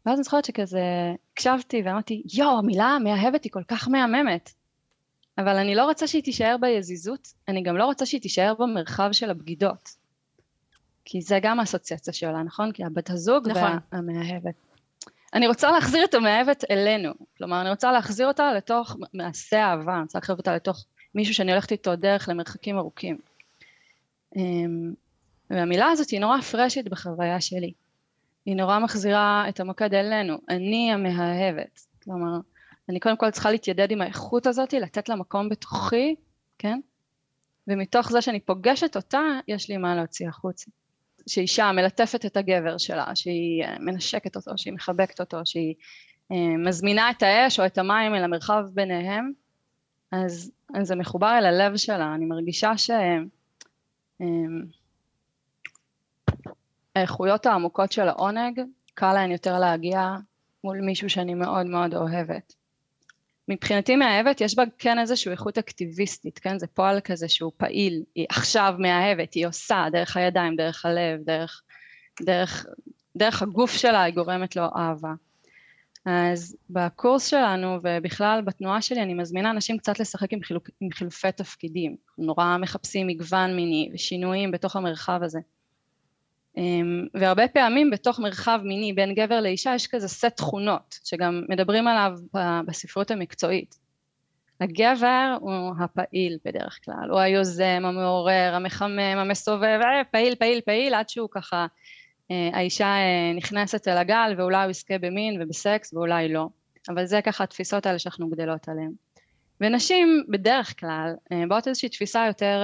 ואז 0.09 0.17
אני 0.17 0.23
זוכרת 0.23 0.45
שכזה 0.45 0.81
הקשבתי 1.33 1.81
ואמרתי, 1.85 2.23
יואו, 2.33 2.57
המילה 2.57 2.97
מאהבת 3.03 3.43
היא 3.43 3.51
כל 3.51 3.63
כך 3.63 3.87
מהממת, 3.87 4.51
אבל 5.37 5.55
אני 5.55 5.75
לא 5.75 5.85
רוצה 5.85 6.07
שהיא 6.07 6.23
תישאר 6.23 6.55
ביזיזות, 6.61 7.33
אני 7.47 7.63
גם 7.63 7.77
לא 7.77 7.85
רוצה 7.85 8.05
שהיא 8.05 8.21
תישאר 8.21 8.53
במרחב 8.59 9.09
של 9.11 9.29
הבגידות. 9.29 9.89
כי 11.05 11.21
זה 11.21 11.39
גם 11.41 11.59
האסוציאציה 11.59 12.13
שעולה, 12.13 12.43
נכון? 12.43 12.71
כי 12.71 12.83
הבת 12.83 13.09
הזוג 13.09 13.49
נכון. 13.49 13.77
והמאהבת. 13.91 14.55
אני 15.33 15.47
רוצה 15.47 15.71
להחזיר 15.71 16.03
את 16.05 16.13
המאהבת 16.13 16.63
אלינו, 16.71 17.13
כלומר 17.37 17.61
אני 17.61 17.69
רוצה 17.69 17.91
להחזיר 17.91 18.27
אותה 18.27 18.53
לתוך 18.53 18.97
מעשה 19.13 19.63
אהבה, 19.63 19.93
אני 19.93 20.01
רוצה 20.01 20.17
להחזיר 20.17 20.35
אותה 20.35 20.55
לתוך 20.55 20.85
מישהו 21.15 21.33
שאני 21.33 21.51
הולכת 21.51 21.71
איתו 21.71 21.95
דרך 21.95 22.29
למרחקים 22.29 22.77
ארוכים. 22.77 23.17
אמ, 24.35 24.93
והמילה 25.49 25.87
הזאת 25.91 26.09
היא 26.09 26.19
נורא 26.19 26.41
פרשית 26.41 26.89
בחוויה 26.89 27.41
שלי. 27.41 27.73
היא 28.45 28.55
נורא 28.55 28.79
מחזירה 28.79 29.45
את 29.49 29.59
המוקד 29.59 29.93
אלינו, 29.93 30.37
אני 30.49 30.91
המאהבת. 30.93 31.79
כלומר, 32.03 32.39
אני 32.89 32.99
קודם 32.99 33.17
כל 33.17 33.31
צריכה 33.31 33.51
להתיידד 33.51 33.91
עם 33.91 34.01
האיכות 34.01 34.47
הזאת, 34.47 34.73
לתת 34.73 35.09
לה 35.09 35.15
מקום 35.15 35.49
בתוכי, 35.49 36.15
כן? 36.57 36.79
ומתוך 37.67 38.11
זה 38.11 38.21
שאני 38.21 38.39
פוגשת 38.39 38.95
אותה, 38.95 39.21
יש 39.47 39.69
לי 39.69 39.77
מה 39.77 39.95
להוציא 39.95 40.27
החוצה. 40.27 40.71
שאישה 41.27 41.71
מלטפת 41.71 42.25
את 42.25 42.37
הגבר 42.37 42.77
שלה, 42.77 43.15
שהיא 43.15 43.63
אה, 43.63 43.75
מנשקת 43.79 44.35
אותו, 44.35 44.51
שהיא 44.57 44.73
מחבקת 44.73 45.19
אותו, 45.19 45.37
שהיא 45.45 45.75
אה, 46.31 46.57
מזמינה 46.57 47.11
את 47.11 47.23
האש 47.23 47.59
או 47.59 47.65
את 47.65 47.77
המים 47.77 48.15
אל 48.15 48.23
המרחב 48.23 48.63
ביניהם, 48.73 49.31
אז, 50.11 50.51
אז 50.75 50.87
זה 50.87 50.95
מחובר 50.95 51.35
אל 51.37 51.45
הלב 51.45 51.77
שלה, 51.77 52.15
אני 52.15 52.25
מרגישה 52.25 52.77
שהאיכויות 52.77 54.78
אה, 56.99 57.51
העמוקות 57.51 57.91
של 57.91 58.07
העונג, 58.07 58.61
קל 58.93 59.13
להן 59.13 59.31
יותר 59.31 59.59
להגיע 59.59 60.15
מול 60.63 60.81
מישהו 60.81 61.09
שאני 61.09 61.33
מאוד 61.33 61.65
מאוד 61.65 61.95
אוהבת. 61.95 62.53
מבחינתי 63.47 63.95
מאהבת 63.95 64.41
יש 64.41 64.55
בה 64.55 64.63
כן 64.77 64.99
איזושהי 64.99 65.31
איכות 65.31 65.57
אקטיביסטית, 65.57 66.39
כן? 66.39 66.59
זה 66.59 66.67
פועל 66.67 66.99
כזה 66.99 67.29
שהוא 67.29 67.51
פעיל, 67.57 68.03
היא 68.15 68.25
עכשיו 68.29 68.75
מאהבת, 68.79 69.33
היא 69.33 69.47
עושה 69.47 69.85
דרך 69.91 70.17
הידיים, 70.17 70.55
דרך 70.55 70.85
הלב, 70.85 71.23
דרך, 71.25 71.61
דרך, 72.21 72.65
דרך 73.15 73.41
הגוף 73.41 73.71
שלה 73.71 74.03
היא 74.03 74.13
גורמת 74.13 74.55
לו 74.55 74.63
אהבה. 74.75 75.13
אז 76.05 76.57
בקורס 76.69 77.27
שלנו 77.27 77.77
ובכלל 77.83 78.41
בתנועה 78.45 78.81
שלי 78.81 79.01
אני 79.01 79.13
מזמינה 79.13 79.51
אנשים 79.51 79.77
קצת 79.77 79.99
לשחק 79.99 80.33
עם, 80.33 80.43
חילוק, 80.43 80.69
עם 80.81 80.91
חילופי 80.91 81.31
תפקידים, 81.31 81.95
נורא 82.17 82.57
מחפשים 82.57 83.07
מגוון 83.07 83.55
מיני 83.55 83.89
ושינויים 83.93 84.51
בתוך 84.51 84.75
המרחב 84.75 85.19
הזה. 85.23 85.39
אמ, 86.59 87.05
והרבה 87.13 87.47
פעמים 87.47 87.89
בתוך 87.89 88.19
מרחב 88.19 88.59
מיני 88.63 88.93
בין 88.93 89.13
גבר 89.13 89.41
לאישה 89.41 89.75
יש 89.75 89.87
כזה 89.87 90.07
סט 90.07 90.25
תכונות 90.25 90.99
שגם 91.03 91.43
מדברים 91.49 91.87
עליו 91.87 92.11
בספרות 92.65 93.11
המקצועית. 93.11 93.75
הגבר 94.61 95.37
הוא 95.39 95.73
הפעיל 95.79 96.37
בדרך 96.45 96.79
כלל, 96.85 97.09
הוא 97.09 97.19
היוזם, 97.19 97.81
המעורר, 97.85 98.51
המחמם, 98.55 98.99
המסובב, 98.99 99.79
אה, 99.83 100.01
פעיל 100.11 100.35
פעיל 100.35 100.61
פעיל 100.61 100.93
עד 100.93 101.09
שהוא 101.09 101.29
ככה 101.31 101.65
אה, 102.31 102.49
האישה 102.53 102.85
אה, 102.85 103.33
נכנסת 103.35 103.87
אל 103.87 103.97
הגל 103.97 104.33
ואולי 104.37 104.63
הוא 104.63 104.69
יזכה 104.69 104.97
במין 104.97 105.41
ובסקס 105.41 105.93
ואולי 105.93 106.33
לא, 106.33 106.47
אבל 106.89 107.05
זה 107.05 107.21
ככה 107.21 107.43
התפיסות 107.43 107.85
האלה 107.85 107.99
שאנחנו 107.99 108.29
גדלות 108.29 108.69
עליהן. 108.69 108.91
ונשים 109.61 110.23
בדרך 110.29 110.79
כלל 110.79 111.13
באות 111.47 111.67
איזושהי 111.67 111.89
תפיסה 111.89 112.25
יותר 112.27 112.61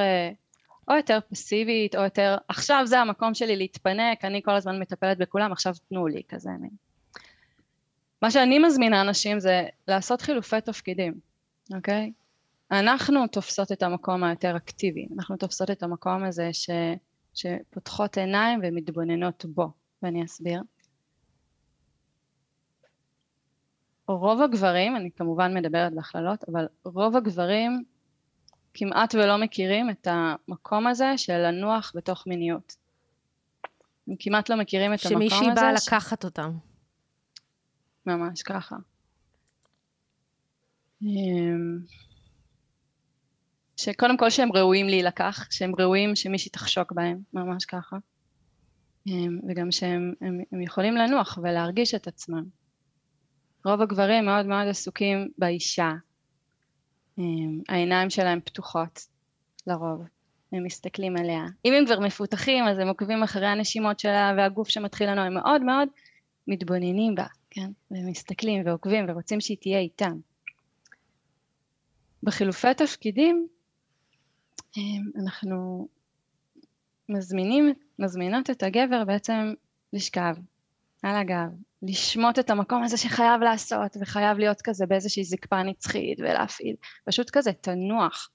או 0.87 0.95
יותר 0.95 1.19
פסיבית, 1.29 1.95
או 1.95 2.01
יותר, 2.03 2.37
עכשיו 2.47 2.81
זה 2.85 2.99
המקום 2.99 3.33
שלי 3.33 3.55
להתפנק, 3.55 4.25
אני 4.25 4.41
כל 4.43 4.55
הזמן 4.55 4.79
מטפלת 4.79 5.17
בכולם, 5.17 5.51
עכשיו 5.51 5.73
תנו 5.89 6.07
לי, 6.07 6.21
כזה 6.29 6.49
מין. 6.59 6.69
מה 8.21 8.31
שאני 8.31 8.59
מזמינה 8.59 9.01
אנשים 9.01 9.39
זה 9.39 9.63
לעשות 9.87 10.21
חילופי 10.21 10.61
תפקידים, 10.61 11.13
אוקיי? 11.75 12.11
אנחנו 12.71 13.27
תופסות 13.27 13.71
את 13.71 13.83
המקום 13.83 14.23
היותר 14.23 14.57
אקטיבי, 14.57 15.07
אנחנו 15.15 15.37
תופסות 15.37 15.71
את 15.71 15.83
המקום 15.83 16.23
הזה 16.23 16.49
ש, 16.53 16.69
שפותחות 17.33 18.17
עיניים 18.17 18.59
ומתבוננות 18.63 19.45
בו, 19.45 19.67
ואני 20.03 20.25
אסביר. 20.25 20.61
רוב 24.07 24.41
הגברים, 24.41 24.95
אני 24.95 25.09
כמובן 25.11 25.57
מדברת 25.57 25.93
בהכללות, 25.93 26.43
אבל 26.49 26.67
רוב 26.85 27.15
הגברים 27.15 27.83
כמעט 28.77 29.15
ולא 29.15 29.37
מכירים 29.37 29.89
את 29.89 30.07
המקום 30.11 30.87
הזה 30.87 31.13
של 31.17 31.37
לנוח 31.37 31.91
בתוך 31.95 32.27
מיניות. 32.27 32.75
הם 34.07 34.15
כמעט 34.19 34.49
לא 34.49 34.55
מכירים 34.55 34.93
את 34.93 34.99
המקום 35.05 35.21
הזה. 35.21 35.35
שמישהי 35.35 35.55
באה 35.55 35.71
לקחת 35.73 36.23
אותם. 36.23 36.51
ממש 38.05 38.43
ככה. 38.43 38.75
אמ, 41.01 41.79
שקודם 43.77 44.17
כל 44.17 44.29
שהם 44.29 44.51
ראויים 44.51 44.87
להילקח, 44.87 45.47
שהם 45.51 45.71
ראויים 45.79 46.15
שמישהי 46.15 46.51
תחשוק 46.51 46.91
בהם, 46.91 47.19
ממש 47.33 47.65
ככה. 47.65 47.97
אמ, 49.07 49.39
וגם 49.49 49.71
שהם 49.71 50.13
הם, 50.21 50.39
הם 50.51 50.61
יכולים 50.61 50.95
לנוח 50.95 51.39
ולהרגיש 51.43 51.95
את 51.95 52.07
עצמם. 52.07 52.43
רוב 53.65 53.81
הגברים 53.81 54.25
מאוד 54.25 54.45
מאוד 54.45 54.67
עסוקים 54.67 55.29
באישה, 55.37 55.91
העיניים 57.69 58.09
שלהם 58.09 58.39
פתוחות 58.41 59.07
לרוב, 59.67 60.01
הם 60.51 60.63
מסתכלים 60.63 61.17
עליה. 61.17 61.45
אם 61.65 61.73
הם 61.73 61.85
כבר 61.85 61.99
מפותחים 61.99 62.63
אז 62.63 62.79
הם 62.79 62.87
עוקבים 62.87 63.23
אחרי 63.23 63.47
הנשימות 63.47 63.99
שלה 63.99 64.33
והגוף 64.37 64.69
שמתחיל 64.69 65.09
לנו, 65.09 65.21
הם 65.21 65.33
מאוד 65.33 65.61
מאוד 65.63 65.87
מתבוננים 66.47 67.15
בה, 67.15 67.25
כן? 67.49 67.71
ומסתכלים 67.91 68.61
ועוקבים 68.65 69.05
ורוצים 69.07 69.41
שהיא 69.41 69.57
תהיה 69.61 69.79
איתם. 69.79 70.19
בחילופי 72.23 72.73
תפקידים 72.77 73.47
אמ, 74.77 75.21
אנחנו 75.23 75.87
מזמינים, 77.09 77.73
מזמינות 77.99 78.49
את 78.49 78.63
הגבר 78.63 79.03
בעצם 79.05 79.53
לשכב 79.93 80.35
על 81.03 81.15
הגב, 81.15 81.49
לשמוט 81.87 82.39
את 82.39 82.49
המקום 82.49 82.83
הזה 82.83 82.97
שחייב 82.97 83.41
לעשות 83.41 83.97
וחייב 84.01 84.37
להיות 84.37 84.61
כזה 84.61 84.85
באיזושהי 84.85 85.23
זקפה 85.23 85.63
נצחית 85.63 86.19
ולהפעיל, 86.19 86.75
פשוט 87.05 87.29
כזה 87.29 87.53
תנוח, 87.53 88.29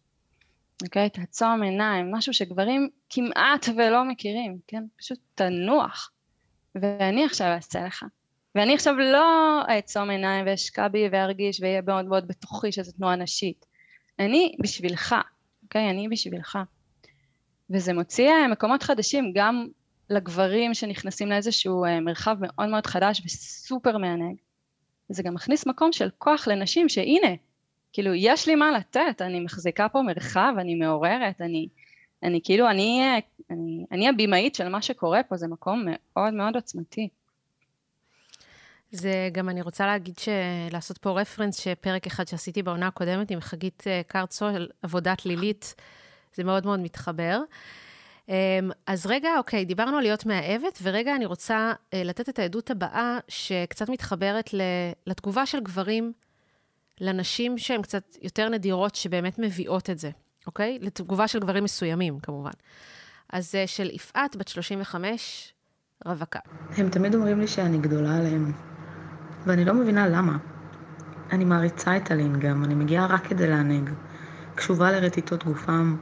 אוקיי? 0.83 1.11
תעצום 1.11 1.63
עיניים, 1.63 2.15
משהו 2.15 2.35
שגברים 2.35 2.89
כמעט 3.11 3.69
ולא 3.77 4.05
מכירים, 4.05 4.59
כן? 4.67 4.85
פשוט 4.99 5.19
תנוח, 5.35 6.11
ואני 6.75 7.25
עכשיו 7.25 7.47
אעשה 7.47 7.85
לך. 7.87 8.05
ואני 8.55 8.75
עכשיו 8.75 8.95
לא 8.95 9.61
אעצום 9.69 10.11
עיניים 10.11 10.47
ואשקע 10.47 10.89
בי 10.89 11.09
וארגיש 11.13 11.61
ואהיה 11.61 11.83
מאוד 11.83 12.05
מאוד 12.05 12.29
בתוכי 12.29 12.73
שזו 12.73 12.93
תנועה 12.93 13.17
נשית. 13.17 13.67
אני 14.19 14.57
בשבילך, 14.63 15.15
אוקיי? 15.63 15.91
אני 15.91 16.09
בשבילך. 16.09 16.59
וזה 17.71 17.93
מוציא 17.93 18.33
מקומות 18.53 18.83
חדשים 18.83 19.33
גם 19.35 19.67
לגברים 20.11 20.75
שנכנסים 20.75 21.29
לאיזשהו 21.29 21.85
אה, 21.85 22.01
מרחב 22.01 22.37
מאוד 22.41 22.69
מאוד 22.69 22.87
חדש 22.87 23.23
וסופר 23.25 23.99
מענג. 23.99 24.37
זה 25.09 25.23
גם 25.23 25.35
מכניס 25.35 25.67
מקום 25.67 25.93
של 25.93 26.09
כוח 26.19 26.49
לנשים 26.49 26.89
שהנה, 26.89 27.35
כאילו 27.93 28.15
יש 28.15 28.49
לי 28.49 28.55
מה 28.55 28.71
לתת, 28.71 29.23
אני 29.23 29.41
מחזיקה 29.41 29.89
פה 29.89 30.03
מרחב, 30.03 30.53
אני 30.59 30.75
מעוררת, 30.75 31.41
אני, 31.41 31.69
אני 32.23 32.41
כאילו, 32.45 32.71
אני, 32.71 33.21
אני, 33.51 33.85
אני 33.93 34.09
הבימאית 34.09 34.55
של 34.55 34.69
מה 34.69 34.83
שקורה 34.83 35.23
פה, 35.23 35.37
זה 35.37 35.49
מקום 35.49 35.85
מאוד 35.87 36.35
מאוד 36.35 36.55
עוצמתי. 36.55 37.09
זה 38.91 39.29
גם, 39.33 39.49
אני 39.49 39.63
רוצה 39.63 39.87
להגיד, 39.87 40.15
לעשות 40.73 40.99
פה 40.99 41.21
רפרנס, 41.21 41.57
שפרק 41.57 42.07
אחד 42.07 42.29
שעשיתי 42.29 42.63
בעונה 42.63 42.87
הקודמת 42.87 43.31
עם 43.31 43.41
חגית 43.41 43.83
אה, 43.87 44.01
קרצו, 44.07 44.47
על 44.47 44.69
עבודת 44.83 45.27
לילית, 45.27 45.75
זה 46.35 46.45
מאוד 46.45 46.65
מאוד 46.65 46.81
מתחבר. 46.81 47.41
אז 48.87 49.07
רגע, 49.07 49.29
אוקיי, 49.39 49.65
דיברנו 49.65 49.97
על 49.97 50.03
להיות 50.03 50.27
מאהבת, 50.27 50.79
ורגע 50.83 51.17
אני 51.17 51.27
רוצה 51.27 51.73
אה, 51.95 52.05
לתת 52.05 52.29
את 52.29 52.39
העדות 52.39 52.71
הבאה, 52.71 53.19
שקצת 53.29 53.89
מתחברת 53.89 54.51
לתגובה 55.07 55.47
של 55.47 55.61
גברים 55.61 56.13
לנשים 57.01 57.59
שהן 57.59 57.83
קצת 57.83 58.17
יותר 58.23 58.49
נדירות, 58.49 58.95
שבאמת 58.95 59.39
מביאות 59.39 59.91
את 59.91 59.99
זה, 59.99 60.11
אוקיי? 60.47 60.79
לתגובה 60.81 61.29
של 61.29 61.39
גברים 61.39 61.65
מסוימים, 61.65 62.21
כמובן. 62.21 62.51
אז 63.33 63.55
אה, 63.55 63.67
של 63.67 63.91
יפעת, 63.91 64.37
בת 64.37 64.49
35, 64.49 65.53
רווקה. 66.07 66.41
הם 66.77 66.91
תמיד 66.91 67.15
אומרים 67.15 67.41
לי 67.41 67.49
שאני 67.49 67.79
גדולה 67.79 68.17
עליהם, 68.17 68.53
ואני 69.47 69.65
לא 69.65 69.75
מבינה 69.75 70.09
למה. 70.09 70.37
אני 71.33 71.45
מעריצה 71.45 71.97
את 71.97 72.13
אלין 72.13 72.41
גם, 72.41 72.65
אני 72.65 72.75
מגיעה 72.75 73.07
רק 73.07 73.27
כדי 73.27 73.47
לענג. 73.47 73.91
קשובה 74.55 74.93
לרטיטות 74.93 75.45
גופם, 75.45 75.97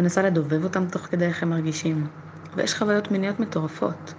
מנסה 0.00 0.22
לדובב 0.22 0.64
אותם 0.64 0.88
תוך 0.88 1.02
כדי 1.02 1.26
איך 1.26 1.42
הם 1.42 1.50
מרגישים. 1.50 2.06
ויש 2.56 2.74
חוויות 2.74 3.10
מיניות 3.10 3.40
מטורפות, 3.40 4.14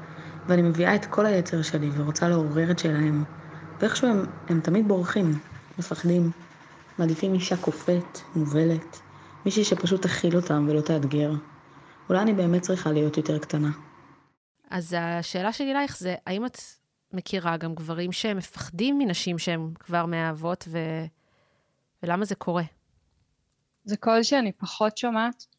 ואני 0.48 0.62
מביאה 0.62 0.96
את 0.96 1.06
כל 1.06 1.26
היצר 1.26 1.62
שלי 1.62 1.90
ורוצה 1.94 2.30
לעורר 2.30 2.72
את 2.72 2.80
שלהם. 2.80 3.24
ואיכשהו 3.80 4.08
הם, 4.08 4.26
הם 4.50 4.62
תמיד 4.62 4.88
בורחים, 4.88 5.40
מפחדים, 5.80 6.32
מעדיפים 6.98 7.34
אישה 7.34 7.58
קופאת, 7.58 8.20
מובלת, 8.36 9.00
מישהי 9.46 9.64
שפשוט 9.64 10.02
תכיל 10.02 10.36
אותם 10.36 10.66
ולא 10.70 10.82
תאתגר. 10.82 11.32
אולי 12.10 12.20
אני 12.22 12.34
באמת 12.34 12.62
צריכה 12.62 12.92
להיות 12.92 13.18
יותר 13.18 13.38
קטנה. 13.38 13.70
אז 14.70 14.96
השאלה 15.00 15.54
שלי 15.54 15.72
אלייך 15.72 15.98
זה, 15.98 16.16
האם 16.28 16.46
את 16.46 16.58
מכירה 17.14 17.58
גם 17.58 17.76
גברים 17.76 18.12
שהם 18.12 18.38
מפחדים 18.38 18.98
מנשים 18.98 19.40
שהם 19.40 19.74
כבר 19.80 20.06
מאהבות, 20.06 20.66
ו... 20.68 20.78
ולמה 22.04 22.26
זה 22.26 22.36
קורה? 22.36 22.64
זה 23.84 23.98
קול 23.98 24.24
שאני 24.24 24.52
פחות 24.52 24.98
שומעת. 24.98 25.51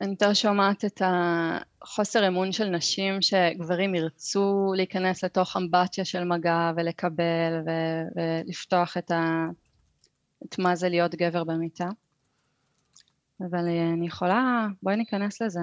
אני 0.00 0.10
יותר 0.10 0.34
שומעת 0.34 0.84
את 0.84 1.02
החוסר 1.04 2.28
אמון 2.28 2.52
של 2.52 2.68
נשים 2.68 3.22
שגברים 3.22 3.94
ירצו 3.94 4.72
להיכנס 4.76 5.24
לתוך 5.24 5.56
אמבטיה 5.56 6.04
של 6.04 6.24
מגע 6.24 6.72
ולקבל 6.76 7.62
ו- 7.66 8.20
ולפתוח 8.20 8.96
את, 8.96 9.10
ה- 9.10 9.46
את 10.44 10.58
מה 10.58 10.76
זה 10.76 10.88
להיות 10.88 11.14
גבר 11.14 11.44
במיטה. 11.44 11.88
אבל 13.40 13.68
אני 13.92 14.06
יכולה, 14.06 14.66
בואי 14.82 14.96
ניכנס 14.96 15.42
לזה. 15.42 15.60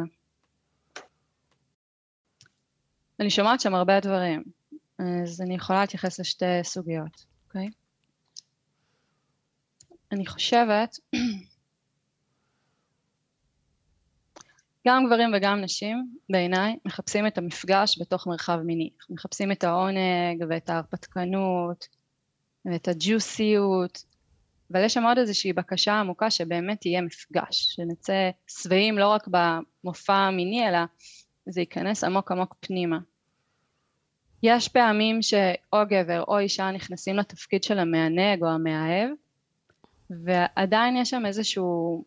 אני 3.19 3.29
שומעת 3.29 3.59
שם 3.59 3.75
הרבה 3.75 3.99
דברים, 3.99 4.43
אז 4.99 5.41
אני 5.41 5.55
יכולה 5.55 5.81
להתייחס 5.81 6.19
לשתי 6.19 6.45
סוגיות, 6.63 7.25
אוקיי? 7.47 7.69
אני 10.11 10.25
חושבת, 10.25 10.99
גם 14.87 15.05
גברים 15.05 15.31
וגם 15.35 15.61
נשים, 15.61 16.07
בעיניי, 16.29 16.75
מחפשים 16.85 17.27
את 17.27 17.37
המפגש 17.37 18.01
בתוך 18.01 18.27
מרחב 18.27 18.59
מיני. 18.65 18.89
מחפשים 19.09 19.51
את 19.51 19.63
העונג 19.63 20.43
ואת 20.49 20.69
ההרפתקנות 20.69 21.87
ואת 22.65 22.87
הג'וסיות, 22.87 24.03
אבל 24.71 24.85
יש 24.85 24.93
שם 24.93 25.03
עוד 25.03 25.17
איזושהי 25.17 25.53
בקשה 25.53 25.99
עמוקה 25.99 26.31
שבאמת 26.31 26.85
יהיה 26.85 27.01
מפגש, 27.01 27.75
שנצא 27.75 28.29
שבעים 28.47 28.97
לא 28.97 29.07
רק 29.07 29.27
במופע 29.27 30.13
המיני, 30.13 30.69
אלא 30.69 30.79
זה 31.45 31.61
ייכנס 31.61 32.03
עמוק 32.03 32.31
עמוק 32.31 32.55
פנימה. 32.59 32.99
יש 34.43 34.67
פעמים 34.67 35.21
שאו 35.21 35.77
גבר 35.89 36.23
או 36.27 36.39
אישה 36.39 36.71
נכנסים 36.71 37.15
לתפקיד 37.15 37.63
של 37.63 37.79
המענג 37.79 38.43
או 38.43 38.49
המאהב, 38.49 39.09
ועדיין 40.09 40.97
יש 40.97 41.09
שם 41.09 41.25
איזשהו 41.25 42.03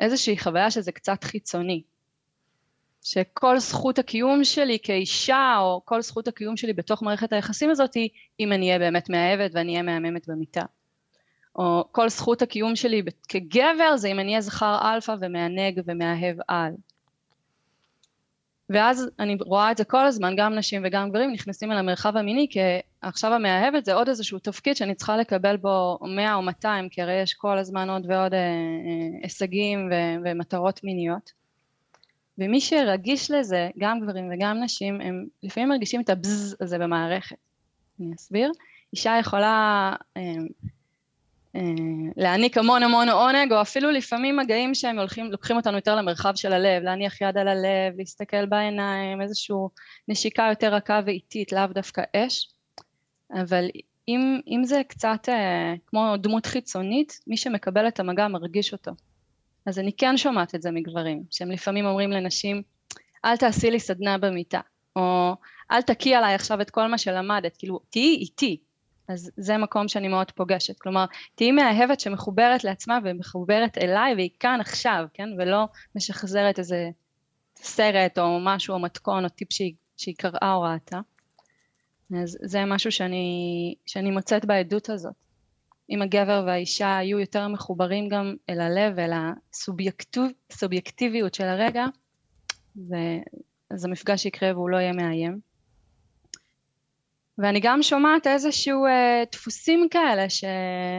איזושהי 0.00 0.38
חוויה 0.38 0.70
שזה 0.70 0.92
קצת 0.92 1.24
חיצוני. 1.24 1.82
שכל 3.02 3.58
זכות 3.58 3.98
הקיום 3.98 4.44
שלי 4.44 4.78
כאישה, 4.82 5.56
או 5.58 5.82
כל 5.84 6.02
זכות 6.02 6.28
הקיום 6.28 6.56
שלי 6.56 6.72
בתוך 6.72 7.02
מערכת 7.02 7.32
היחסים 7.32 7.70
הזאת, 7.70 7.94
היא 7.94 8.08
אם 8.40 8.52
אני 8.52 8.66
אהיה 8.66 8.78
באמת 8.78 9.10
מאהבת 9.10 9.50
ואני 9.54 9.72
אהיה 9.72 9.82
מהממת 9.82 10.28
במיטה. 10.28 10.64
או 11.56 11.84
כל 11.92 12.08
זכות 12.08 12.42
הקיום 12.42 12.76
שלי 12.76 13.02
כגבר 13.28 13.96
זה 13.96 14.08
אם 14.08 14.20
אני 14.20 14.28
אהיה 14.28 14.40
זכר 14.40 14.78
אלפא 14.94 15.14
ומענג 15.20 15.80
ומאהב 15.86 16.36
על. 16.48 16.72
ואז 18.70 19.10
אני 19.18 19.36
רואה 19.40 19.70
את 19.70 19.76
זה 19.76 19.84
כל 19.84 20.06
הזמן, 20.06 20.34
גם 20.36 20.54
נשים 20.54 20.82
וגם 20.84 21.10
גברים 21.10 21.32
נכנסים 21.32 21.72
אל 21.72 21.76
המרחב 21.76 22.16
המיני, 22.16 22.46
כי 22.50 22.60
עכשיו 23.02 23.32
המאהבת 23.32 23.84
זה 23.84 23.94
עוד 23.94 24.08
איזשהו 24.08 24.38
תפקיד 24.38 24.76
שאני 24.76 24.94
צריכה 24.94 25.16
לקבל 25.16 25.56
בו 25.56 25.98
100 26.16 26.34
או 26.34 26.42
200, 26.42 26.88
כי 26.88 27.02
הרי 27.02 27.22
יש 27.22 27.34
כל 27.34 27.58
הזמן 27.58 27.90
עוד 27.90 28.06
ועוד 28.08 28.34
אה, 28.34 28.38
אה, 28.38 29.18
הישגים 29.22 29.88
ו- 29.90 30.16
ומטרות 30.24 30.84
מיניות. 30.84 31.32
ומי 32.38 32.60
שרגיש 32.60 33.30
לזה, 33.30 33.70
גם 33.78 34.00
גברים 34.00 34.30
וגם 34.32 34.62
נשים, 34.62 35.00
הם 35.00 35.26
לפעמים 35.42 35.68
מרגישים 35.68 36.00
את 36.00 36.10
הבזז 36.10 36.56
הזה 36.60 36.78
במערכת. 36.78 37.36
אני 38.00 38.14
אסביר. 38.14 38.52
אישה 38.92 39.16
יכולה 39.20 39.92
אה, 40.16 40.22
להעניק 42.16 42.58
המון 42.58 42.82
המון 42.82 43.08
עונג, 43.08 43.52
או 43.52 43.60
אפילו 43.60 43.90
לפעמים 43.90 44.36
מגעים 44.36 44.74
שהם 44.74 44.98
הולכים, 44.98 45.32
לוקחים 45.32 45.56
אותנו 45.56 45.76
יותר 45.76 45.96
למרחב 45.96 46.32
של 46.36 46.52
הלב, 46.52 46.82
להניח 46.82 47.20
יד 47.20 47.38
על 47.38 47.48
הלב, 47.48 47.98
להסתכל 47.98 48.46
בעיניים, 48.46 49.22
איזושהי 49.22 49.56
נשיקה 50.08 50.46
יותר 50.50 50.74
רכה 50.74 51.00
ואיטית, 51.06 51.52
לאו 51.52 51.66
דווקא 51.66 52.02
אש. 52.16 52.48
אבל 53.42 53.68
אם, 54.08 54.40
אם 54.48 54.64
זה 54.64 54.82
קצת 54.88 55.28
אה, 55.28 55.74
כמו 55.86 56.16
דמות 56.16 56.46
חיצונית, 56.46 57.20
מי 57.26 57.36
שמקבל 57.36 57.88
את 57.88 58.00
המגע 58.00 58.28
מרגיש 58.28 58.72
אותו. 58.72 58.90
אז 59.66 59.78
אני 59.78 59.92
כן 59.92 60.16
שומעת 60.16 60.54
את 60.54 60.62
זה 60.62 60.70
מגברים, 60.70 61.22
שהם 61.30 61.50
לפעמים 61.50 61.86
אומרים 61.86 62.10
לנשים, 62.10 62.62
אל 63.24 63.36
תעשי 63.36 63.70
לי 63.70 63.80
סדנה 63.80 64.18
במיטה, 64.18 64.60
או 64.96 65.34
אל 65.70 65.82
תקיא 65.82 66.18
עליי 66.18 66.34
עכשיו 66.34 66.60
את 66.60 66.70
כל 66.70 66.86
מה 66.86 66.98
שלמדת, 66.98 67.56
כאילו, 67.56 67.80
תהיי 67.90 68.14
איתי. 68.14 68.60
אז 69.12 69.30
זה 69.36 69.58
מקום 69.58 69.88
שאני 69.88 70.08
מאוד 70.08 70.30
פוגשת. 70.30 70.78
כלומר, 70.78 71.04
תהיי 71.34 71.52
מאהבת 71.52 72.00
שמחוברת 72.00 72.64
לעצמה 72.64 72.98
ומחוברת 73.04 73.78
אליי 73.78 74.14
והיא 74.14 74.30
כאן 74.40 74.58
עכשיו, 74.60 75.04
כן? 75.14 75.28
ולא 75.38 75.64
משחזרת 75.96 76.58
איזה 76.58 76.90
סרט 77.56 78.18
או 78.18 78.38
משהו 78.40 78.74
או 78.74 78.78
מתכון 78.78 79.24
או 79.24 79.28
טיפ 79.28 79.52
שהיא, 79.52 79.74
שהיא 79.96 80.14
קראה 80.18 80.52
או 80.54 80.62
ראתה. 80.62 81.00
אז 82.22 82.38
זה 82.42 82.64
משהו 82.64 82.92
שאני, 82.92 83.74
שאני 83.86 84.10
מוצאת 84.10 84.44
בעדות 84.44 84.90
הזאת. 84.90 85.14
אם 85.90 86.02
הגבר 86.02 86.44
והאישה 86.46 86.96
היו 86.96 87.18
יותר 87.18 87.48
מחוברים 87.48 88.08
גם 88.08 88.34
אל 88.50 88.60
הלב 88.60 88.92
ואל 88.96 89.12
הסובייקטיביות 90.50 91.34
של 91.34 91.44
הרגע, 91.44 91.84
אז 93.70 93.84
המפגש 93.84 94.26
יקרה 94.26 94.52
והוא 94.52 94.70
לא 94.70 94.76
יהיה 94.76 94.92
מאיים. 94.92 95.49
ואני 97.42 97.60
גם 97.62 97.82
שומעת 97.82 98.26
איזשהו 98.26 98.86
אה, 98.86 99.22
דפוסים 99.32 99.88
כאלה 99.90 100.30
ש, 100.30 100.44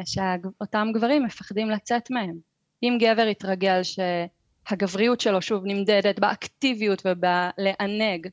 שאותם 0.06 0.88
גברים 0.94 1.24
מפחדים 1.24 1.70
לצאת 1.70 2.12
מהם. 2.12 2.36
אם 2.84 2.98
גבר 3.00 3.28
יתרגל 3.28 3.82
שהגבריות 3.84 5.22
שלו 5.22 5.42
שוב 5.42 5.64
נמדדת 5.66 6.20
באקטיביות 6.20 7.04
ובלענג 7.06 8.28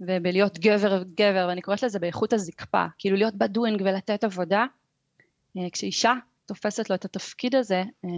ובלהיות 0.00 0.58
גבר 0.58 1.02
גבר, 1.02 1.46
ואני 1.48 1.62
קוראת 1.62 1.82
לזה 1.82 1.98
באיכות 1.98 2.32
הזקפה, 2.32 2.84
כאילו 2.98 3.16
להיות 3.16 3.34
בדואינג 3.34 3.82
ולתת 3.82 4.24
עבודה, 4.24 4.66
אה, 5.56 5.70
כשאישה 5.72 6.14
תופסת 6.46 6.90
לו 6.90 6.96
את 6.96 7.04
התפקיד 7.04 7.54
הזה, 7.54 7.82
אה, 8.04 8.10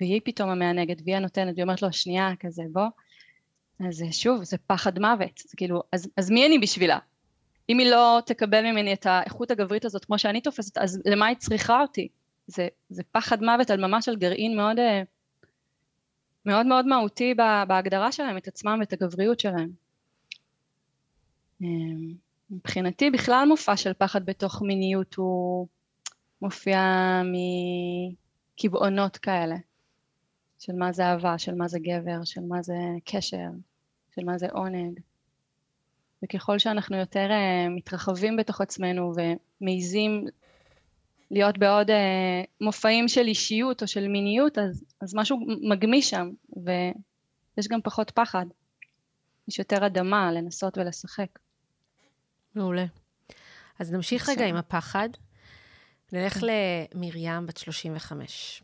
והיא 0.00 0.20
פתאום 0.24 0.50
המענגת, 0.50 0.96
והיא 1.04 1.16
הנותנת, 1.16 1.54
והיא 1.54 1.62
אומרת 1.62 1.82
לו, 1.82 1.92
שנייה, 1.92 2.30
כזה, 2.40 2.62
בוא, 2.72 2.86
אז 3.88 4.04
שוב, 4.10 4.44
זה 4.44 4.56
פחד 4.66 4.98
מוות, 4.98 5.38
זה 5.38 5.56
כאילו, 5.56 5.82
אז, 5.92 6.08
אז 6.16 6.30
מי 6.30 6.46
אני 6.46 6.58
בשבילה? 6.58 6.98
אם 7.70 7.78
היא 7.78 7.90
לא 7.90 8.20
תקבל 8.26 8.70
ממני 8.70 8.92
את 8.92 9.06
האיכות 9.06 9.50
הגברית 9.50 9.84
הזאת 9.84 10.04
כמו 10.04 10.18
שאני 10.18 10.40
תופסת, 10.40 10.78
אז 10.78 11.02
למה 11.04 11.26
היא 11.26 11.36
צריכה 11.36 11.80
אותי? 11.80 12.08
זה, 12.46 12.68
זה 12.88 13.02
פחד 13.12 13.42
מוות 13.42 13.70
על 13.70 13.86
ממש 13.86 14.08
על 14.08 14.16
גרעין 14.16 14.56
מאוד 14.56 14.78
אה, 14.78 15.02
מאוד 16.46 16.66
מאוד 16.66 16.86
מהותי 16.86 17.34
בהגדרה 17.68 18.12
שלהם, 18.12 18.36
את 18.36 18.48
עצמם 18.48 18.76
ואת 18.80 18.92
הגבריות 18.92 19.40
שלהם. 19.40 19.70
מבחינתי 22.50 23.10
בכלל 23.10 23.44
מופע 23.48 23.76
של 23.76 23.92
פחד 23.92 24.26
בתוך 24.26 24.62
מיניות 24.62 25.14
הוא 25.14 25.66
מופיע 26.42 26.80
מקבעונות 28.58 29.16
כאלה, 29.16 29.56
של 30.58 30.72
מה 30.72 30.92
זה 30.92 31.04
אהבה, 31.04 31.38
של 31.38 31.54
מה 31.54 31.68
זה 31.68 31.78
גבר, 31.78 32.24
של 32.24 32.40
מה 32.40 32.62
זה 32.62 32.74
קשר, 33.04 33.48
של 34.14 34.24
מה 34.24 34.38
זה 34.38 34.46
עונג. 34.52 35.00
וככל 36.24 36.58
שאנחנו 36.58 36.96
יותר 36.96 37.28
uh, 37.30 37.70
מתרחבים 37.70 38.36
בתוך 38.36 38.60
עצמנו 38.60 39.12
ומעיזים 39.16 40.26
להיות 41.30 41.58
בעוד 41.58 41.90
uh, 41.90 41.94
מופעים 42.60 43.08
של 43.08 43.26
אישיות 43.26 43.82
או 43.82 43.86
של 43.86 44.08
מיניות, 44.08 44.58
אז, 44.58 44.84
אז 45.00 45.14
משהו 45.14 45.38
מגמיש 45.70 46.10
שם, 46.10 46.30
ויש 46.56 47.68
גם 47.68 47.80
פחות 47.84 48.10
פחד. 48.10 48.46
יש 49.48 49.58
יותר 49.58 49.86
אדמה 49.86 50.32
לנסות 50.32 50.78
ולשחק. 50.78 51.38
מעולה. 52.54 52.84
אז 53.78 53.92
נמשיך 53.92 54.28
רגע 54.28 54.46
עם 54.46 54.56
הפחד. 54.56 55.08
נלך 56.12 56.42
למרים 56.42 57.46
בת 57.46 57.56
35, 57.56 58.62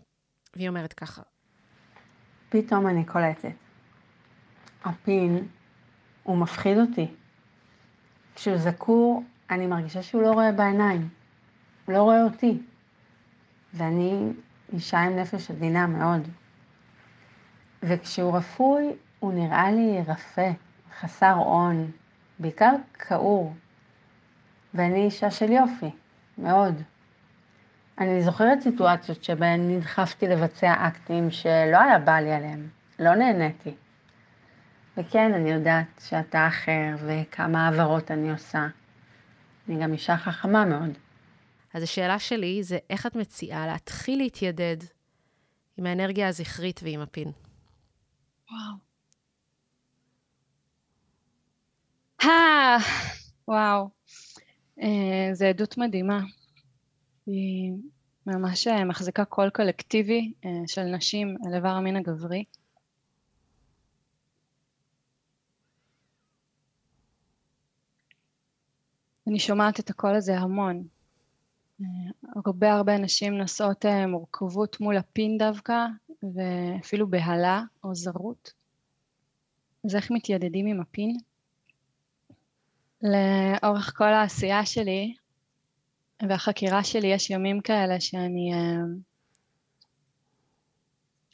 והיא 0.57 0.69
אומרת 0.69 0.92
ככה. 0.92 1.23
פתאום 2.49 2.87
אני 2.87 3.05
קולטת. 3.05 3.49
הפין, 4.85 5.49
הוא 6.23 6.37
מפחיד 6.37 6.79
אותי. 6.79 7.07
כשהוא 8.37 8.57
זקור, 8.57 9.22
אני 9.51 9.66
מרגישה 9.66 10.03
שהוא 10.03 10.22
לא 10.22 10.33
רואה 10.33 10.53
בעיניים. 10.53 11.09
הוא 11.87 11.94
לא 11.94 12.03
רואה 12.03 12.22
אותי. 12.22 12.59
ואני 13.75 14.33
אישה 14.72 14.99
עם 14.99 15.16
נפש 15.16 15.51
עדינה 15.51 15.87
מאוד. 15.87 16.29
וכשהוא 17.83 18.37
רפוי, 18.37 18.92
הוא 19.18 19.33
נראה 19.33 19.72
לי 19.72 20.03
רפה, 20.07 20.51
חסר 21.01 21.35
און, 21.37 21.90
בעיקר 22.38 22.72
כעור. 22.94 23.55
ואני 24.75 25.05
אישה 25.05 25.31
של 25.31 25.53
יופי, 25.53 25.90
מאוד. 26.38 26.83
אני 27.99 28.22
זוכרת 28.22 28.61
סיטואציות 28.61 29.25
שבהן 29.25 29.70
נדחפתי 29.70 30.27
לבצע 30.29 30.75
אקטים 30.88 31.31
שלא 31.31 31.81
היה 31.81 31.99
בא 31.99 32.20
לי 32.20 32.33
עליהם, 32.33 32.68
לא 32.99 33.14
נהניתי. 33.14 33.75
וכן, 34.96 35.35
אני 35.35 35.50
יודעת 35.50 36.00
שאתה 36.09 36.48
אחר 36.48 36.96
וכמה 37.06 37.66
העברות 37.68 38.11
אני 38.11 38.32
עושה. 38.32 38.66
אני 39.68 39.82
גם 39.82 39.92
אישה 39.92 40.16
חכמה 40.16 40.64
מאוד. 40.64 40.98
אז 41.74 41.82
השאלה 41.82 42.18
שלי 42.18 42.62
זה 42.62 42.78
איך 42.90 43.06
את 43.06 43.16
מציעה 43.16 43.66
להתחיל 43.66 44.18
להתיידד 44.18 44.76
עם 45.76 45.87
האנרגיה 45.87 46.28
הזכרית 46.28 46.80
ועם 46.82 47.00
הפין? 47.00 47.32
וואו. 48.50 48.76
אה, 52.24 52.76
וואו. 53.48 53.88
אה, 54.82 55.28
זו 55.32 55.44
עדות 55.44 55.78
מדהימה. 55.78 56.20
היא 57.26 57.72
ממש 58.26 58.66
אה, 58.66 58.85
מחזיקה 58.85 59.24
קול 59.24 59.50
קולקטיבי 59.50 60.32
אה, 60.44 60.50
של 60.66 60.82
נשים 60.82 61.37
אל 61.46 61.54
איבר 61.54 61.68
המין 61.68 61.96
הגברי. 61.96 62.44
אני 69.26 69.38
שומעת 69.38 69.80
את 69.80 69.90
הקול 69.90 70.14
הזה 70.14 70.38
המון. 70.38 70.86
הרבה 72.36 72.72
הרבה 72.72 72.98
נשים 72.98 73.38
נושאות 73.38 73.84
מורכבות 74.08 74.80
מול 74.80 74.96
הפין 74.96 75.38
דווקא, 75.38 75.86
ואפילו 76.34 77.10
בהלה 77.10 77.62
או 77.84 77.94
זרות. 77.94 78.52
אז 79.84 79.96
איך 79.96 80.10
מתיידדים 80.10 80.66
עם 80.66 80.80
הפין? 80.80 81.16
לאורך 83.02 83.92
כל 83.96 84.12
העשייה 84.12 84.66
שלי 84.66 85.14
והחקירה 86.28 86.84
שלי 86.84 87.06
יש 87.06 87.30
ימים 87.30 87.60
כאלה 87.60 88.00
שאני 88.00 88.52
אה, 88.54 88.82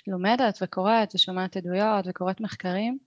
לומדת 0.06 0.58
וקוראת 0.62 1.14
ושומעת 1.14 1.56
עדויות 1.56 2.04
וקוראת 2.08 2.40
מחקרים 2.40 2.98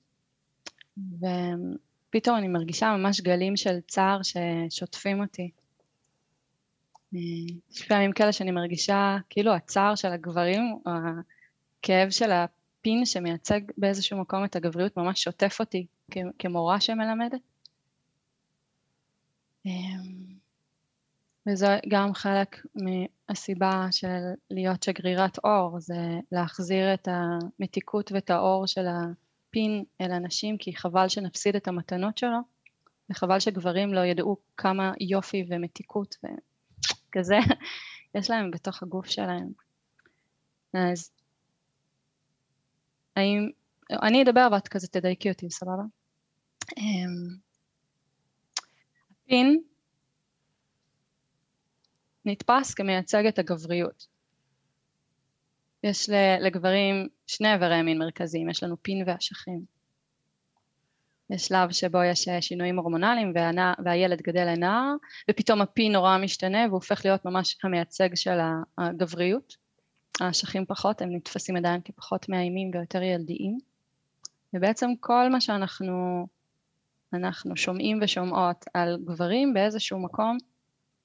ופתאום 2.10 2.38
אני 2.38 2.48
מרגישה 2.48 2.98
ממש 2.98 3.22
גלים 3.22 3.58
של 3.58 3.80
צער 3.88 4.20
ששוטפים 4.24 5.22
אותי. 5.22 5.52
אה, 7.16 7.20
יש 7.72 7.88
פעמים 7.88 8.12
כאלה 8.12 8.32
שאני 8.32 8.52
מרגישה 8.52 9.18
כאילו 9.30 9.54
הצער 9.54 9.96
של 9.96 10.12
הגברים 10.12 10.62
או 10.86 10.92
הכאב 10.92 12.10
של 12.10 12.32
הפין 12.32 13.06
שמייצג 13.06 13.60
באיזשהו 13.78 14.18
מקום 14.18 14.46
את 14.46 14.56
הגבריות 14.56 14.98
ממש 14.98 15.24
שוטף 15.24 15.58
אותי 15.60 15.86
כמורה 16.40 16.80
שמלמדת. 16.82 17.42
אמ, 19.66 20.36
וזה 21.50 21.80
גם 21.88 22.14
חלק 22.14 22.66
מהסיבה 22.76 23.88
של 23.92 24.22
להיות 24.52 24.84
שגרירת 24.84 25.38
אור, 25.44 25.80
זה 25.80 26.20
להחזיר 26.32 26.94
את 26.94 27.08
המתיקות 27.12 28.12
ואת 28.12 28.30
האור 28.30 28.68
של 28.68 28.86
הפין 29.56 29.84
אל 30.02 30.12
הנשים, 30.12 30.58
כי 30.58 30.76
חבל 30.76 31.08
שנפסיד 31.08 31.56
את 31.56 31.68
המתנות 31.68 32.18
שלו, 32.18 32.38
וחבל 33.10 33.40
שגברים 33.40 33.94
לא 33.94 34.06
ידעו 34.06 34.38
כמה 34.58 34.94
יופי 35.00 35.46
ומתיקות 35.50 36.16
וכזה 36.18 37.36
יש 38.16 38.30
להם 38.30 38.52
בתוך 38.52 38.84
הגוף 38.84 39.06
שלהם. 39.06 39.50
אז 40.74 41.12
האם, 43.16 43.50
אני 43.92 44.24
אדבר 44.24 44.48
ואת 44.52 44.68
כזה 44.68 44.88
תדייקי 44.88 45.30
אותי, 45.30 45.50
סבבה? 45.50 45.84
אמ, 46.78 47.38
הפין 49.12 49.64
נתפס 52.26 52.74
כמייצג 52.74 53.26
את 53.26 53.40
הגבריות. 53.40 54.15
יש 55.86 56.10
לגברים 56.40 57.08
שני 57.28 57.54
איברי 57.54 57.82
מין 57.82 57.98
מרכזיים, 57.98 58.50
יש 58.50 58.64
לנו 58.64 58.76
פין 58.82 59.04
ואשכים. 59.08 59.62
יש 61.30 61.46
שלב 61.46 61.72
שבו 61.72 62.04
יש 62.04 62.30
שינויים 62.42 62.78
הורמונליים 62.78 63.32
והנע, 63.36 63.74
והילד 63.86 64.22
גדל 64.22 64.46
לנער 64.46 64.94
ופתאום 65.32 65.62
הפין 65.62 65.92
נורא 65.92 66.18
משתנה 66.18 66.58
והוא 66.66 66.76
הופך 66.76 67.06
להיות 67.06 67.26
ממש 67.26 67.58
המייצג 67.64 68.10
של 68.16 68.38
הגבריות. 68.78 69.56
האשכים 70.22 70.66
פחות, 70.66 71.02
הם 71.02 71.16
נתפסים 71.16 71.56
עדיין 71.56 71.82
כפחות 71.86 72.30
מאיימים 72.30 72.72
ויותר 72.74 73.02
ילדיים 73.02 73.58
ובעצם 74.54 74.90
כל 75.00 75.30
מה 75.32 75.42
שאנחנו 75.42 76.28
אנחנו 77.14 77.58
שומעים 77.58 78.00
ושומעות 78.02 78.66
על 78.74 78.98
גברים 79.06 79.54
באיזשהו 79.54 80.00
מקום 80.00 80.38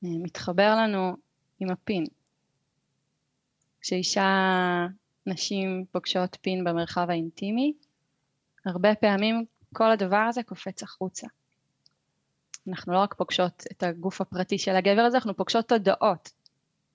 אה, 0.05 0.09
מתחבר 0.23 0.75
לנו 0.77 1.17
עם 1.61 1.71
הפין. 1.71 2.05
כשאישה, 3.81 4.87
נשים 5.27 5.85
פוגשות 5.93 6.39
פין 6.41 6.65
במרחב 6.65 7.07
האינטימי, 7.11 7.73
הרבה 8.67 8.95
פעמים 8.95 9.45
כל 9.73 9.91
הדבר 9.91 10.17
הזה 10.29 10.43
קופץ 10.43 10.83
החוצה. 10.83 11.27
אנחנו 12.69 12.93
לא 12.93 12.99
רק 12.99 13.15
פוגשות 13.15 13.65
את 13.73 13.83
הגוף 13.83 14.21
הפרטי 14.21 14.59
של 14.59 14.77
הגבר 14.77 15.03
הזה, 15.03 15.17
אנחנו 15.17 15.37
פוגשות 15.37 15.69
תודעות. 15.69 16.31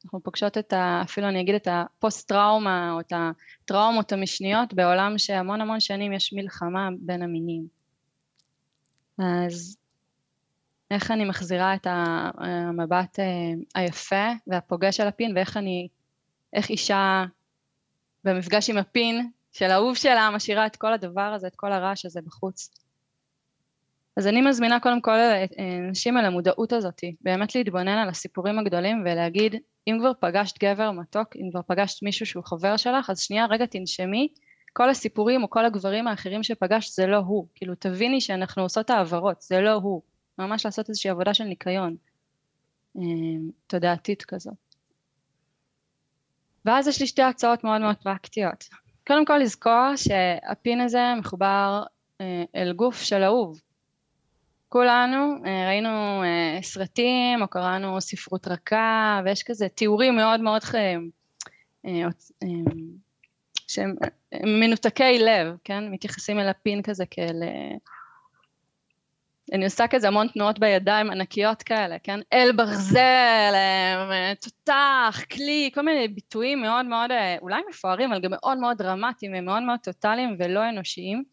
אנחנו 0.06 0.24
פוגשות 0.24 0.58
את 0.58 0.74
ה... 0.74 1.02
אפילו 1.04 1.28
אני 1.28 1.42
אגיד 1.42 1.56
את 1.56 1.68
הפוסט 1.72 2.28
טראומה 2.28 2.92
או 2.92 3.00
את 3.00 3.14
הטראומות 3.16 4.12
המשניות 4.12 4.74
בעולם 4.74 5.18
שהמון 5.18 5.62
המון 5.62 5.80
שנים 5.80 6.14
יש 6.14 6.34
מלחמה 6.34 6.90
בין 7.00 7.22
המינים. 7.22 7.68
אז 9.18 9.78
איך 10.92 11.12
אני 11.12 11.26
מחזירה 11.26 11.76
את 11.76 11.88
המבט 11.90 13.20
אה, 13.20 13.26
היפה 13.76 14.26
והפוגש 14.48 14.98
של 14.98 15.08
הפין 15.08 15.36
ואיך 15.36 15.58
אני, 15.58 15.88
איך 16.56 16.70
אישה 16.70 17.26
במפגש 18.24 18.70
עם 18.70 18.78
הפין 18.78 19.30
של 19.52 19.66
האהוב 19.66 19.96
שלה 19.96 20.30
משאירה 20.34 20.66
את 20.66 20.76
כל 20.76 20.94
הדבר 20.94 21.22
הזה, 21.22 21.48
את 21.48 21.56
כל 21.56 21.72
הרעש 21.72 22.06
הזה 22.06 22.22
בחוץ. 22.22 22.70
אז 24.18 24.28
אני 24.28 24.42
מזמינה 24.42 24.80
קודם 24.80 25.02
כל 25.02 25.12
אה, 25.12 25.46
נשים 25.92 26.18
על 26.18 26.26
המודעות 26.26 26.74
הזאת, 26.74 27.02
באמת 27.22 27.56
להתבונן 27.56 27.98
על 27.98 28.10
הסיפורים 28.10 28.60
הגדולים 28.60 29.02
ולהגיד 29.02 29.56
אם 29.88 29.98
כבר 30.00 30.12
פגשת 30.20 30.64
גבר 30.64 30.92
מתוק, 30.92 31.36
אם 31.36 31.50
כבר 31.52 31.62
פגשת 31.68 32.04
מישהו 32.04 32.26
שהוא 32.26 32.44
חבר 32.46 32.78
שלך, 32.78 33.10
אז 33.10 33.20
שנייה 33.20 33.46
רגע 33.46 33.66
תנשמי, 33.66 34.28
כל 34.74 34.90
הסיפורים 34.90 35.44
או 35.44 35.50
כל 35.50 35.66
הגברים 35.66 36.08
האחרים 36.08 36.44
שפגשת 36.44 36.94
זה 36.94 37.06
לא 37.06 37.18
הוא, 37.18 37.48
כאילו 37.56 37.76
תביני 37.76 38.22
שאנחנו 38.22 38.64
עושות 38.64 38.90
העברות, 38.90 39.42
זה 39.42 39.62
לא 39.62 39.74
הוא, 39.74 40.02
ממש 40.40 40.66
לעשות 40.66 40.90
איזושהי 40.90 41.10
עבודה 41.10 41.34
של 41.34 41.44
ניקיון 41.44 41.96
אה, 42.98 43.02
תודעתית 43.68 44.24
כזאת. 44.24 44.65
ואז 46.66 46.88
יש 46.88 47.02
לי 47.02 47.08
שתי 47.08 47.22
הצעות 47.22 47.64
מאוד 47.64 47.82
מאוד 47.82 47.96
פרקטיות. 48.04 48.64
קודם 49.08 49.26
כל 49.26 49.38
לזכור 49.38 49.96
שהפין 49.96 50.82
הזה 50.82 51.14
מחובר 51.20 51.84
אה, 52.22 52.44
אל 52.56 52.74
גוף 52.74 53.02
של 53.02 53.24
אהוב. 53.24 53.62
כולנו 54.70 55.36
אה, 55.46 55.68
ראינו 55.68 56.24
סרטים 56.62 57.42
או 57.42 57.48
קראנו 57.48 58.02
ספרות 58.02 58.48
רכה 58.48 59.22
ויש 59.26 59.44
כזה 59.44 59.70
תיאורים 59.70 60.16
מאוד 60.16 60.42
מאוד 60.42 60.62
שהם 63.68 63.96
מנותקי 64.44 65.20
לב, 65.20 65.56
כן? 65.64 65.92
מתייחסים 65.92 66.40
אל 66.40 66.50
הפין 66.50 66.82
כזה 66.82 67.06
כאל 67.12 67.44
אני 69.54 69.66
עושה 69.66 69.88
כזה 69.88 70.08
המון 70.08 70.28
תנועות 70.28 70.60
בידיים 70.60 71.12
ענקיות 71.12 71.64
כאלה, 71.64 72.00
כן? 72.04 72.20
אל 72.34 72.52
ברזל, 72.52 73.52
אה, 73.54 74.34
תותח, 74.42 75.22
כלי, 75.32 75.72
כל 75.74 75.82
מיני 75.82 76.08
ביטויים 76.08 76.62
מאוד 76.62 76.86
מאוד 76.86 77.12
אה, 77.12 77.38
אולי 77.42 77.62
מפוארים, 77.70 78.12
אבל 78.12 78.22
גם 78.22 78.32
מאוד 78.32 78.58
מאוד 78.58 78.78
דרמטיים 78.78 79.32
ומאוד 79.36 79.64
מאוד 79.64 79.80
טוטאליים 79.80 80.36
ולא 80.40 80.70
אנושיים. 80.70 81.24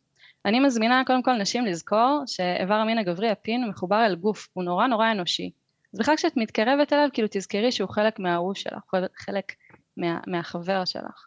אני 0.45 0.61
מזמינה 0.61 1.03
קודם 1.07 1.23
כל 1.23 1.33
נשים 1.33 1.67
לזכור 1.67 2.23
שאיבר 2.27 2.75
המין 2.75 2.99
הגברי, 2.99 3.31
הפין, 3.31 3.69
מחובר 3.69 4.07
אל 4.07 4.15
גוף, 4.15 4.49
הוא 4.53 4.65
נורא 4.65 4.87
נורא 4.87 5.11
אנושי. 5.11 5.51
אז 5.95 5.99
בכלל 5.99 6.17
כשאת 6.17 6.37
מתקרבת 6.37 6.93
אליו, 6.93 7.09
כאילו 7.13 7.29
תזכרי 7.31 7.73
שהוא 7.73 7.91
חלק 7.91 8.19
מהאהוב 8.19 8.57
שלך, 8.57 8.95
חלק 9.17 9.53
מה, 9.97 10.19
מהחבר 10.27 10.85
שלך. 10.85 11.27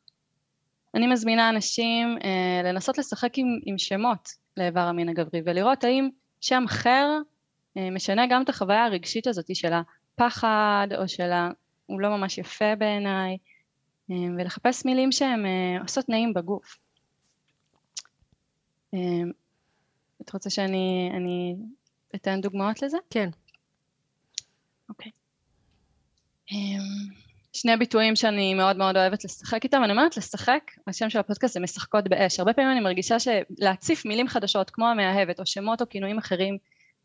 אני 0.95 1.07
מזמינה 1.07 1.49
אנשים 1.49 2.17
אה, 2.23 2.61
לנסות 2.63 2.97
לשחק 2.97 3.37
עם, 3.37 3.47
עם 3.65 3.77
שמות 3.77 4.29
לאיבר 4.57 4.79
המין 4.79 5.09
הגברי 5.09 5.41
ולראות 5.45 5.83
האם 5.83 6.09
שם 6.45 6.63
אחר 6.65 7.07
אה, 7.77 7.89
משנה 7.91 8.27
גם 8.29 8.43
את 8.43 8.49
החוויה 8.49 8.85
הרגשית 8.85 9.27
הזאת 9.27 9.55
של 9.55 9.73
הפחד 9.73 10.87
או 10.97 11.07
של 11.07 11.31
הוא 11.85 12.01
לא 12.01 12.17
ממש 12.17 12.37
יפה 12.37 12.75
בעיניי, 12.75 13.37
אה, 14.11 14.15
ולחפש 14.37 14.85
מילים 14.85 15.11
שהן 15.11 15.45
אה, 15.45 15.81
עושות 15.81 16.09
נעים 16.09 16.33
בגוף. 16.33 16.77
את 20.21 20.33
רוצה 20.33 20.49
שאני 20.49 21.11
אני 21.13 21.55
אתן 22.15 22.41
דוגמאות 22.41 22.81
לזה? 22.81 22.97
כן. 23.09 23.29
אוקיי. 24.89 25.11
שני 27.55 27.77
ביטויים 27.77 28.15
שאני 28.15 28.53
מאוד 28.53 28.77
מאוד 28.77 28.97
אוהבת 28.97 29.23
לשחק 29.23 29.63
איתם, 29.63 29.81
אני 29.83 29.91
אומרת 29.91 30.17
לשחק, 30.17 30.71
השם 30.87 31.09
של 31.09 31.19
הפודקאסט 31.19 31.53
זה 31.53 31.59
משחקות 31.59 32.07
באש. 32.07 32.39
הרבה 32.39 32.53
פעמים 32.53 32.71
אני 32.71 32.79
מרגישה 32.79 33.15
שלהציף 33.19 34.05
מילים 34.05 34.27
חדשות 34.27 34.69
כמו 34.69 34.87
המאהבת 34.87 35.39
או 35.39 35.45
שמות 35.45 35.81
או 35.81 35.89
כינויים 35.89 36.17
אחרים 36.17 36.57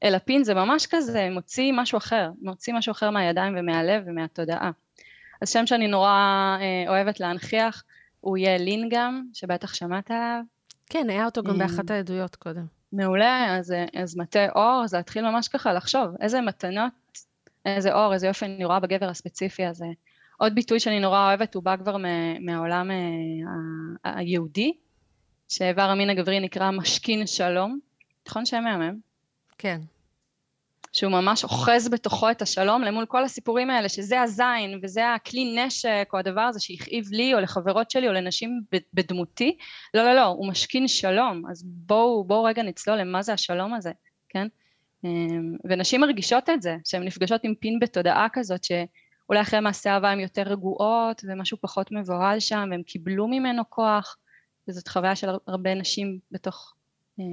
אל 0.02 0.14
הפין 0.14 0.44
זה 0.44 0.54
ממש 0.54 0.86
כזה 0.90 1.28
מוציא 1.30 1.72
משהו 1.72 1.98
אחר, 1.98 2.30
מוציא 2.42 2.74
משהו 2.74 2.90
אחר 2.90 3.10
מהידיים 3.10 3.54
ומהלב 3.58 4.02
ומהתודעה. 4.06 4.70
אז 5.42 5.50
שם 5.50 5.66
שאני 5.66 5.88
נורא 5.88 6.08
אה, 6.60 6.84
אוהבת 6.88 7.20
להנכיח 7.20 7.84
הוא 8.20 8.36
יהיה 8.36 8.58
לינגאם, 8.58 9.22
שבטח 9.34 9.74
שמעת 9.74 10.10
עליו. 10.10 10.40
כן, 10.86 11.10
היה 11.10 11.24
אותו 11.24 11.42
גם 11.42 11.58
באחת 11.58 11.90
העדויות 11.90 12.36
קודם. 12.36 12.66
מעולה, 12.92 13.56
אז, 13.56 13.74
אז 13.96 14.16
מטה 14.16 14.46
אור, 14.54 14.86
זה 14.86 14.96
להתחיל 14.96 15.30
ממש 15.30 15.48
ככה 15.48 15.72
לחשוב 15.72 16.06
איזה 16.20 16.40
מתנות, 16.40 16.92
איזה 17.66 17.94
אור, 17.94 18.12
איזה 18.14 18.26
יופי 18.26 18.44
אני 18.44 18.64
רואה 18.64 18.80
בגבר 18.80 19.08
הספציפי 19.08 19.66
הזה. 19.66 19.86
עוד 20.40 20.54
ביטוי 20.54 20.80
שאני 20.80 21.00
נורא 21.00 21.26
אוהבת, 21.26 21.54
הוא 21.54 21.62
בא 21.62 21.76
כבר 21.76 21.96
מהעולם 22.40 22.90
אה, 22.90 24.12
היהודי, 24.14 24.72
שאיבר 25.48 25.82
המין 25.82 26.10
הגברי 26.10 26.40
נקרא 26.40 26.70
משכין 26.70 27.26
שלום. 27.26 27.78
נכון 28.28 28.46
שם 28.46 28.64
מהמם? 28.64 28.98
כן. 29.58 29.80
שהוא 30.92 31.12
ממש 31.12 31.44
אוחז 31.44 31.88
בתוכו 31.88 32.30
את 32.30 32.42
השלום 32.42 32.82
למול 32.82 33.06
כל 33.06 33.24
הסיפורים 33.24 33.70
האלה, 33.70 33.88
שזה 33.88 34.20
הזין 34.20 34.80
וזה 34.82 35.14
הכלי 35.14 35.64
נשק 35.64 36.08
או 36.12 36.18
הדבר 36.18 36.40
הזה 36.40 36.60
שהכאיב 36.60 37.04
לי 37.10 37.34
או 37.34 37.40
לחברות 37.40 37.90
שלי 37.90 38.08
או 38.08 38.12
לנשים 38.12 38.60
בדמותי. 38.94 39.56
לא, 39.94 40.02
לא, 40.02 40.14
לא, 40.14 40.24
הוא 40.24 40.48
משכין 40.48 40.88
שלום, 40.88 41.42
אז 41.50 41.62
בואו, 41.66 42.24
בואו 42.24 42.44
רגע 42.44 42.62
נצלול 42.62 42.98
למה 42.98 43.22
זה 43.22 43.32
השלום 43.32 43.74
הזה, 43.74 43.92
כן? 44.28 44.46
אמ, 45.04 45.56
ונשים 45.64 46.00
מרגישות 46.00 46.50
את 46.50 46.62
זה, 46.62 46.76
שהן 46.84 47.02
נפגשות 47.02 47.40
עם 47.44 47.54
פין 47.54 47.78
בתודעה 47.78 48.26
כזאת, 48.32 48.64
שאולי 49.30 49.42
אחרי 49.42 49.60
מעשה 49.60 49.94
אהבה 49.94 50.10
הן 50.10 50.20
יותר 50.20 50.42
רגועות 50.42 51.22
ומשהו 51.24 51.58
פחות 51.60 51.92
מבוהל 51.92 52.40
שם, 52.40 52.68
והם 52.70 52.82
קיבלו 52.82 53.28
ממנו 53.28 53.62
כוח, 53.68 54.16
וזאת 54.68 54.88
חוויה 54.88 55.16
של 55.16 55.28
הרבה 55.46 55.74
נשים 55.74 56.18
בתוך 56.30 56.74
אה, 57.20 57.24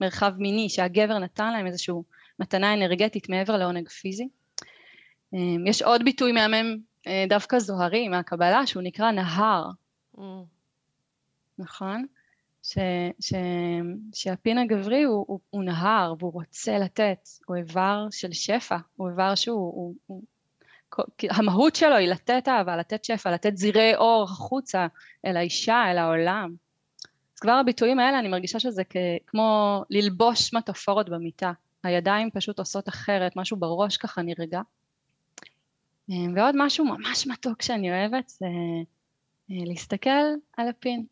מרחב 0.00 0.32
מיני, 0.38 0.68
שהגבר 0.68 1.18
נתן 1.18 1.52
להם 1.52 1.66
איזושהי 1.66 1.94
מתנה 2.38 2.74
אנרגטית 2.74 3.28
מעבר 3.28 3.56
לעונג 3.56 3.88
פיזי. 3.88 4.28
אמ, 5.32 5.66
יש 5.66 5.82
עוד 5.82 6.04
ביטוי 6.04 6.32
מהמם 6.32 6.76
אה, 7.06 7.24
דווקא 7.28 7.58
זוהרי 7.58 8.08
מהקבלה 8.08 8.66
שהוא 8.66 8.82
נקרא 8.82 9.10
נהר. 9.10 9.70
Mm. 10.16 10.20
נכון? 11.58 12.06
ש, 12.62 12.78
ש, 13.20 13.34
שהפין 14.14 14.58
הגברי 14.58 15.02
הוא, 15.02 15.24
הוא, 15.28 15.40
הוא 15.50 15.64
נהר 15.64 16.14
והוא 16.18 16.32
רוצה 16.32 16.78
לתת, 16.78 17.28
הוא 17.46 17.56
איבר 17.56 18.06
של 18.10 18.32
שפע, 18.32 18.76
הוא 18.96 19.08
איבר 19.10 19.34
שהוא, 19.34 19.72
הוא, 19.74 19.94
הוא, 20.06 20.22
המהות 21.30 21.76
שלו 21.76 21.96
היא 21.96 22.08
לתת 22.08 22.48
אהבה, 22.48 22.76
לתת 22.76 23.04
שפע, 23.04 23.30
לתת 23.30 23.56
זירי 23.56 23.96
אור 23.96 24.22
החוצה 24.22 24.86
אל 25.26 25.36
האישה, 25.36 25.90
אל 25.90 25.98
העולם. 25.98 26.54
אז 27.34 27.40
כבר 27.40 27.52
הביטויים 27.52 27.98
האלה 27.98 28.18
אני 28.18 28.28
מרגישה 28.28 28.60
שזה 28.60 28.82
כמו 29.26 29.82
ללבוש 29.90 30.54
מטאפורות 30.54 31.08
במיטה. 31.08 31.52
הידיים 31.82 32.30
פשוט 32.30 32.58
עושות 32.58 32.88
אחרת, 32.88 33.36
משהו 33.36 33.56
בראש 33.56 33.96
ככה 33.96 34.22
נרגע. 34.22 34.60
ועוד 36.08 36.54
משהו 36.54 36.84
ממש 36.84 37.26
מתוק 37.26 37.62
שאני 37.62 37.90
אוהבת 37.90 38.28
זה 38.28 38.46
אה, 39.50 39.64
להסתכל 39.66 40.10
על 40.56 40.68
הפין. 40.68 41.06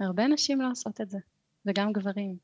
הרבה 0.00 0.26
נשים 0.26 0.60
לא 0.60 0.70
עושות 0.70 1.00
את 1.00 1.10
זה, 1.10 1.18
וגם 1.66 1.92
גברים. 1.92 2.36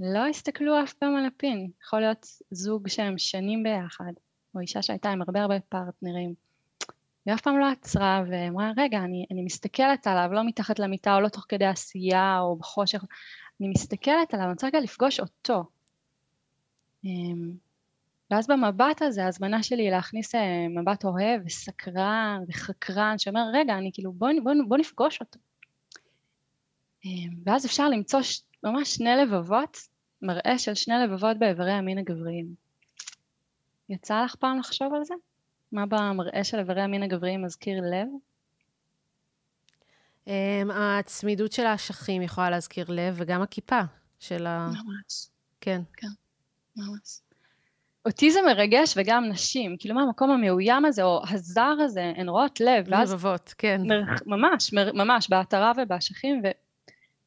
לא 0.00 0.26
הסתכלו 0.26 0.82
אף 0.82 0.92
פעם 0.92 1.16
על 1.16 1.26
הפין. 1.26 1.70
יכול 1.82 2.00
להיות 2.00 2.26
זוג 2.50 2.88
שהם 2.88 3.18
שנים 3.18 3.62
ביחד, 3.62 4.12
או 4.54 4.60
אישה 4.60 4.82
שהייתה 4.82 5.10
עם 5.10 5.22
הרבה 5.22 5.42
הרבה 5.42 5.60
פרטנרים. 5.60 6.34
היא 7.26 7.34
אף 7.34 7.40
פעם 7.40 7.58
לא 7.58 7.66
עצרה 7.70 8.22
ואמרה, 8.30 8.72
רגע, 8.76 8.98
אני, 8.98 9.26
אני 9.30 9.42
מסתכלת 9.42 10.06
עליו, 10.06 10.30
לא 10.32 10.46
מתחת 10.46 10.78
למיטה 10.78 11.14
או 11.14 11.20
לא 11.20 11.28
תוך 11.28 11.46
כדי 11.48 11.64
עשייה 11.64 12.40
או 12.40 12.56
בחושך, 12.56 13.04
אני 13.60 13.68
מסתכלת 13.68 14.34
עליו, 14.34 14.44
אני 14.44 14.52
רוצה 14.52 14.66
רגע 14.66 14.80
לפגוש 14.80 15.20
אותו. 15.20 15.64
אמ, 17.04 17.52
ואז 18.30 18.46
במבט 18.46 19.02
הזה, 19.02 19.24
ההזמנה 19.24 19.62
שלי 19.62 19.82
היא 19.82 19.90
להכניס 19.90 20.34
אה, 20.34 20.68
מבט 20.68 21.04
אוהב 21.04 21.42
וסקרן 21.46 22.44
וחקרן, 22.48 23.18
שאומר, 23.18 23.42
רגע, 23.52 23.78
אני 23.78 23.90
כאילו, 23.94 24.12
בוא, 24.12 24.28
בוא, 24.42 24.52
בוא 24.68 24.76
נפגוש 24.76 25.20
אותו. 25.20 25.38
אמ, 27.04 27.30
ואז 27.46 27.66
אפשר 27.66 27.88
למצוא. 27.88 28.20
ממש 28.64 28.94
שני 28.94 29.16
לבבות, 29.16 29.76
מראה 30.22 30.58
של 30.58 30.74
שני 30.74 30.94
לבבות 31.04 31.38
באיברי 31.38 31.72
המין 31.72 31.98
הגבריים. 31.98 32.54
יצא 33.88 34.24
לך 34.24 34.34
פעם 34.34 34.58
לחשוב 34.58 34.94
על 34.94 35.04
זה? 35.04 35.14
מה 35.72 35.86
במראה 35.86 36.44
של 36.44 36.58
איברי 36.58 36.82
המין 36.82 37.02
הגבריים 37.02 37.44
מזכיר 37.44 37.80
לב? 37.80 38.08
Um, 40.26 40.72
הצמידות 40.72 41.52
של 41.52 41.66
האשכים 41.66 42.22
יכולה 42.22 42.50
להזכיר 42.50 42.84
לב, 42.88 43.14
וגם 43.16 43.42
הכיפה 43.42 43.80
של 44.18 44.46
ה... 44.46 44.68
ממש. 44.68 45.26
כן. 45.60 45.82
כן, 45.96 46.06
ממש. 46.76 47.20
אותי 48.06 48.30
זה 48.30 48.40
מרגש 48.46 48.94
וגם 48.96 49.24
נשים, 49.28 49.76
כאילו 49.78 49.94
מה 49.94 50.02
המקום 50.02 50.30
המאוים 50.30 50.84
הזה, 50.84 51.02
או 51.02 51.22
הזר 51.28 51.76
הזה, 51.84 52.12
הן 52.16 52.28
רואות 52.28 52.60
לב, 52.60 52.84
ואז... 52.88 53.12
לבבות, 53.12 53.54
כן. 53.58 53.80
מר, 53.86 54.00
ממש, 54.26 54.72
מר, 54.72 54.92
ממש, 54.92 55.30
בעטרה 55.30 55.72
ובאשכים, 55.76 56.42
ו, 56.44 56.48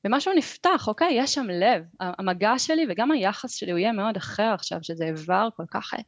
ומשהו 0.06 0.34
נפתח, 0.34 0.88
אוקיי, 0.88 1.14
יש 1.14 1.34
שם 1.34 1.48
לב. 1.50 1.84
המגע 2.00 2.54
שלי 2.58 2.86
וגם 2.90 3.12
היחס 3.12 3.56
שלי 3.56 3.72
הוא 3.72 3.80
יהיה 3.80 3.92
מאוד 3.92 4.18
אחר 4.18 4.52
עכשיו, 4.54 4.78
שזה 4.82 5.06
איבר 5.06 5.48
כל 5.58 5.64
כך 5.72 5.94
אה, 5.94 6.00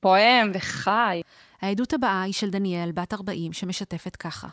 פועם 0.00 0.50
וחי. 0.54 1.22
העדות 1.62 1.92
הבאה 1.92 2.22
היא 2.22 2.32
של 2.32 2.50
דניאל, 2.50 2.92
בת 2.92 3.12
40, 3.12 3.52
שמשתפת 3.52 4.16
ככה. 4.16 4.48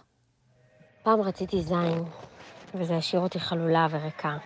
פעם 1.03 1.21
רציתי 1.21 1.61
זין, 1.61 2.03
וזה 2.73 2.95
השאיר 2.95 3.21
אותי 3.21 3.39
חלולה 3.39 3.87
וריקה. 3.89 4.37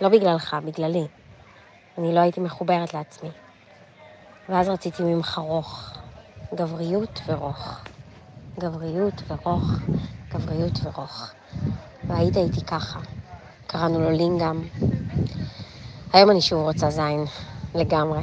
לא 0.00 0.08
בגללך, 0.08 0.56
בגללי. 0.64 1.06
אני 1.98 2.14
לא 2.14 2.20
הייתי 2.20 2.40
מחוברת 2.40 2.94
לעצמי. 2.94 3.30
ואז 4.48 4.68
רציתי 4.68 5.02
ממך 5.02 5.38
רוך. 5.38 5.98
גבריות 6.54 7.20
ורוך. 7.26 7.80
גבריות 8.60 9.22
ורוך, 9.28 9.64
גבריות 10.34 10.78
ורוך. 10.84 11.32
והיית 12.08 12.36
איתי 12.36 12.66
ככה. 12.66 13.19
קראנו 13.72 14.00
לו 14.00 14.10
לינגאם. 14.10 14.62
היום 16.12 16.30
אני 16.30 16.40
שוב 16.40 16.62
רוצה 16.62 16.90
זין, 16.90 17.24
לגמרי. 17.74 18.22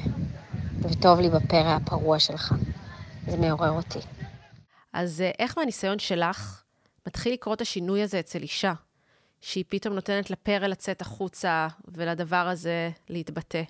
וטוב 0.81 1.19
לי 1.19 1.29
בפרא 1.29 1.75
הפרוע 1.75 2.19
שלך. 2.19 2.55
זה 3.27 3.37
מעורר 3.37 3.71
אותי. 3.71 3.99
אז 4.93 5.21
אה, 5.21 5.31
איך 5.39 5.57
מהניסיון 5.57 5.99
שלך 5.99 6.63
מתחיל 7.07 7.33
לקרות 7.33 7.61
השינוי 7.61 8.01
הזה 8.01 8.19
אצל 8.19 8.41
אישה, 8.41 8.73
שהיא 9.41 9.63
פתאום 9.67 9.93
נותנת 9.93 10.29
לפרא 10.29 10.67
לצאת 10.67 11.01
החוצה 11.01 11.67
ולדבר 11.87 12.47
הזה 12.47 12.89
להתבטא? 13.09 13.61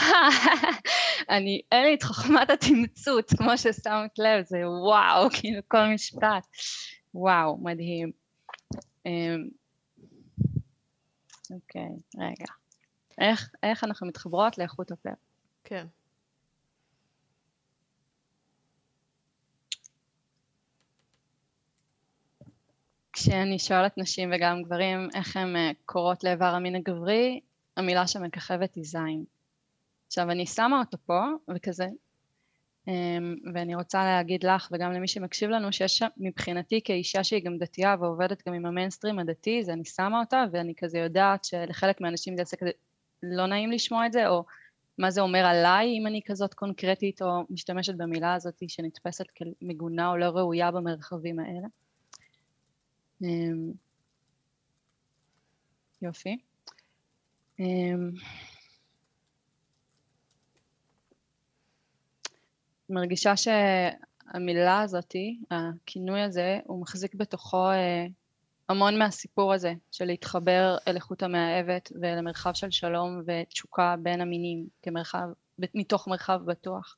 אני, 1.30 1.60
אין 1.72 1.84
לי 1.84 1.94
את 1.94 2.02
חוכמת 2.02 2.50
התמצות, 2.50 3.30
כמו 3.38 3.58
ששמת 3.58 4.18
לב, 4.18 4.44
זה 4.44 4.58
וואו, 4.68 5.30
כאילו 5.40 5.60
כל 5.68 5.86
משפט. 5.94 6.46
וואו, 7.14 7.58
מדהים. 7.62 8.10
אמ, 9.06 9.48
אוקיי, 11.50 11.90
רגע. 12.18 12.52
איך, 13.20 13.50
איך 13.62 13.84
אנחנו 13.84 14.06
מתחברות 14.06 14.58
לאיכות 14.58 14.90
הפרק? 14.90 15.14
כן. 15.64 15.86
כשאני 23.12 23.58
שואלת 23.58 23.98
נשים 23.98 24.32
וגם 24.34 24.62
גברים 24.62 25.08
איך 25.14 25.36
הן 25.36 25.56
אה, 25.56 25.70
קוראות 25.84 26.24
לאיבר 26.24 26.44
המין 26.44 26.74
הגברי, 26.74 27.40
המילה 27.76 28.06
שמככבת 28.06 28.74
היא 28.74 28.84
זין. 28.84 29.24
עכשיו 30.10 30.30
אני 30.30 30.46
שמה 30.46 30.80
אותו 30.80 30.98
פה 31.06 31.20
וכזה, 31.56 31.86
אמ, 32.88 33.36
ואני 33.54 33.74
רוצה 33.74 34.04
להגיד 34.04 34.44
לך 34.44 34.68
וגם 34.72 34.92
למי 34.92 35.08
שמקשיב 35.08 35.50
לנו 35.50 35.72
שיש 35.72 36.02
מבחינתי 36.16 36.80
כאישה 36.84 37.24
שהיא 37.24 37.44
גם 37.44 37.58
דתייה 37.58 37.96
ועובדת 38.00 38.48
גם 38.48 38.54
עם 38.54 38.66
המיינסטרים 38.66 39.18
הדתי, 39.18 39.60
אז 39.60 39.70
אני 39.70 39.84
שמה 39.84 40.20
אותה 40.20 40.44
ואני 40.52 40.74
כזה 40.76 40.98
יודעת 40.98 41.44
שלחלק 41.44 42.00
מהאנשים 42.00 42.36
זה 42.44 42.56
כזה 42.56 42.70
לא 43.22 43.46
נעים 43.46 43.70
לשמוע 43.70 44.06
את 44.06 44.12
זה, 44.12 44.28
או 44.28 44.44
מה 44.98 45.10
זה 45.10 45.20
אומר 45.20 45.46
עליי 45.46 45.98
אם 45.98 46.06
אני 46.06 46.20
כזאת 46.26 46.54
קונקרטית 46.54 47.22
או 47.22 47.28
משתמשת 47.50 47.94
במילה 47.94 48.34
הזאת 48.34 48.62
שנתפסת 48.68 49.26
כמגונה 49.34 50.10
או 50.10 50.16
לא 50.16 50.26
ראויה 50.26 50.70
במרחבים 50.70 51.38
האלה. 51.38 51.66
אמ, 53.22 53.72
יופי. 56.02 56.38
מרגישה 62.90 63.32
שהמילה 63.36 64.80
הזאתי, 64.80 65.38
הכינוי 65.50 66.20
הזה, 66.20 66.58
הוא 66.64 66.80
מחזיק 66.80 67.14
בתוכו 67.14 67.70
אה, 67.70 68.06
המון 68.68 68.98
מהסיפור 68.98 69.52
הזה 69.52 69.72
של 69.92 70.04
להתחבר 70.04 70.76
אל 70.88 70.94
איכות 70.94 71.22
המאהבת 71.22 71.92
ולמרחב 72.00 72.52
של 72.54 72.70
שלום 72.70 73.22
ותשוקה 73.26 73.94
בין 74.02 74.20
המינים 74.20 74.66
כמרחב, 74.82 75.28
מתוך 75.74 76.08
מרחב 76.08 76.40
בטוח. 76.44 76.96